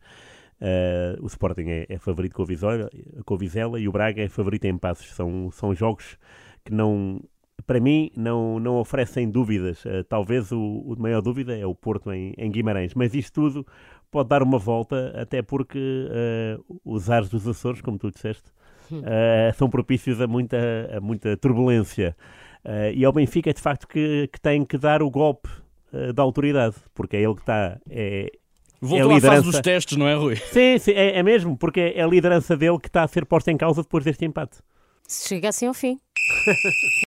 o 1.22 1.28
Sporting 1.28 1.68
é, 1.68 1.86
é 1.90 1.98
favorito 1.98 2.34
com 2.34 2.44
o, 2.44 2.46
Vizela, 2.46 2.90
com 3.26 3.34
o 3.34 3.38
Vizela 3.38 3.80
e 3.80 3.88
o 3.88 3.92
Braga 3.92 4.22
é 4.22 4.30
favorito 4.30 4.66
em 4.66 4.78
Passos. 4.78 5.14
São, 5.14 5.50
são 5.52 5.74
jogos 5.74 6.18
que 6.64 6.74
não, 6.74 7.22
para 7.66 7.80
mim, 7.80 8.12
não, 8.16 8.60
não 8.60 8.78
oferecem 8.78 9.30
dúvidas. 9.30 9.84
Uh, 9.86 10.04
talvez 10.08 10.52
o, 10.52 10.60
o 10.60 10.96
maior 10.98 11.22
dúvida 11.22 11.58
é 11.58 11.66
o 11.66 11.74
Porto 11.74 12.12
em, 12.12 12.34
em, 12.38 12.52
Guimarães. 12.52 12.94
Mas 12.94 13.14
isto 13.14 13.34
tudo 13.34 13.68
pode 14.12 14.30
dar 14.30 14.44
uma 14.44 14.60
volta, 14.60 15.14
até 15.20 15.42
porque 15.42 15.80
uh, 15.80 16.80
os 16.86 17.10
ares 17.10 17.30
dos 17.30 17.48
Açores, 17.48 17.82
como 17.82 17.98
tu 17.98 18.12
disseste, 18.12 18.50
uh, 18.92 19.54
são 19.56 19.70
propícios 19.70 20.22
a 20.22 20.28
muita, 20.28 20.58
a 20.96 21.02
muita 21.02 21.36
turbulência. 21.38 22.16
e 22.94 23.04
ao 23.04 23.12
Benfica, 23.12 23.50
é 23.50 23.54
de 23.54 23.62
facto, 23.62 23.88
que, 23.88 24.30
que 24.32 24.40
tem 24.40 24.64
que 24.64 24.78
dar 24.78 25.02
o 25.02 25.10
golpe 25.10 25.50
da 26.14 26.24
autoridade, 26.24 26.76
porque 26.94 27.16
é 27.16 27.22
ele 27.22 27.36
que 27.36 27.42
está. 27.42 27.80
É, 27.90 28.30
Voltou 28.82 29.14
é 29.14 29.16
à 29.16 29.22
fase 29.22 29.44
dos 29.46 29.60
testes, 29.62 29.98
não 29.98 30.08
é, 30.08 30.14
Rui? 30.14 30.36
Sim, 30.36 30.78
sim 30.78 30.92
é, 30.92 31.18
é 31.18 31.24
mesmo, 31.24 31.58
porque 31.58 31.94
é 31.96 32.04
a 32.04 32.08
liderança 32.08 32.58
dele 32.58 32.78
que 32.80 32.88
está 32.88 33.04
a 33.04 33.08
ser 33.08 33.26
posta 33.26 33.52
em 33.52 33.58
causa 33.58 33.82
depois 33.82 34.04
deste 34.04 34.26
empate. 34.26 34.58
Se 35.08 35.30
chega 35.30 35.50
assim 35.50 35.68
ao 35.68 35.74
fim. 35.74 36.00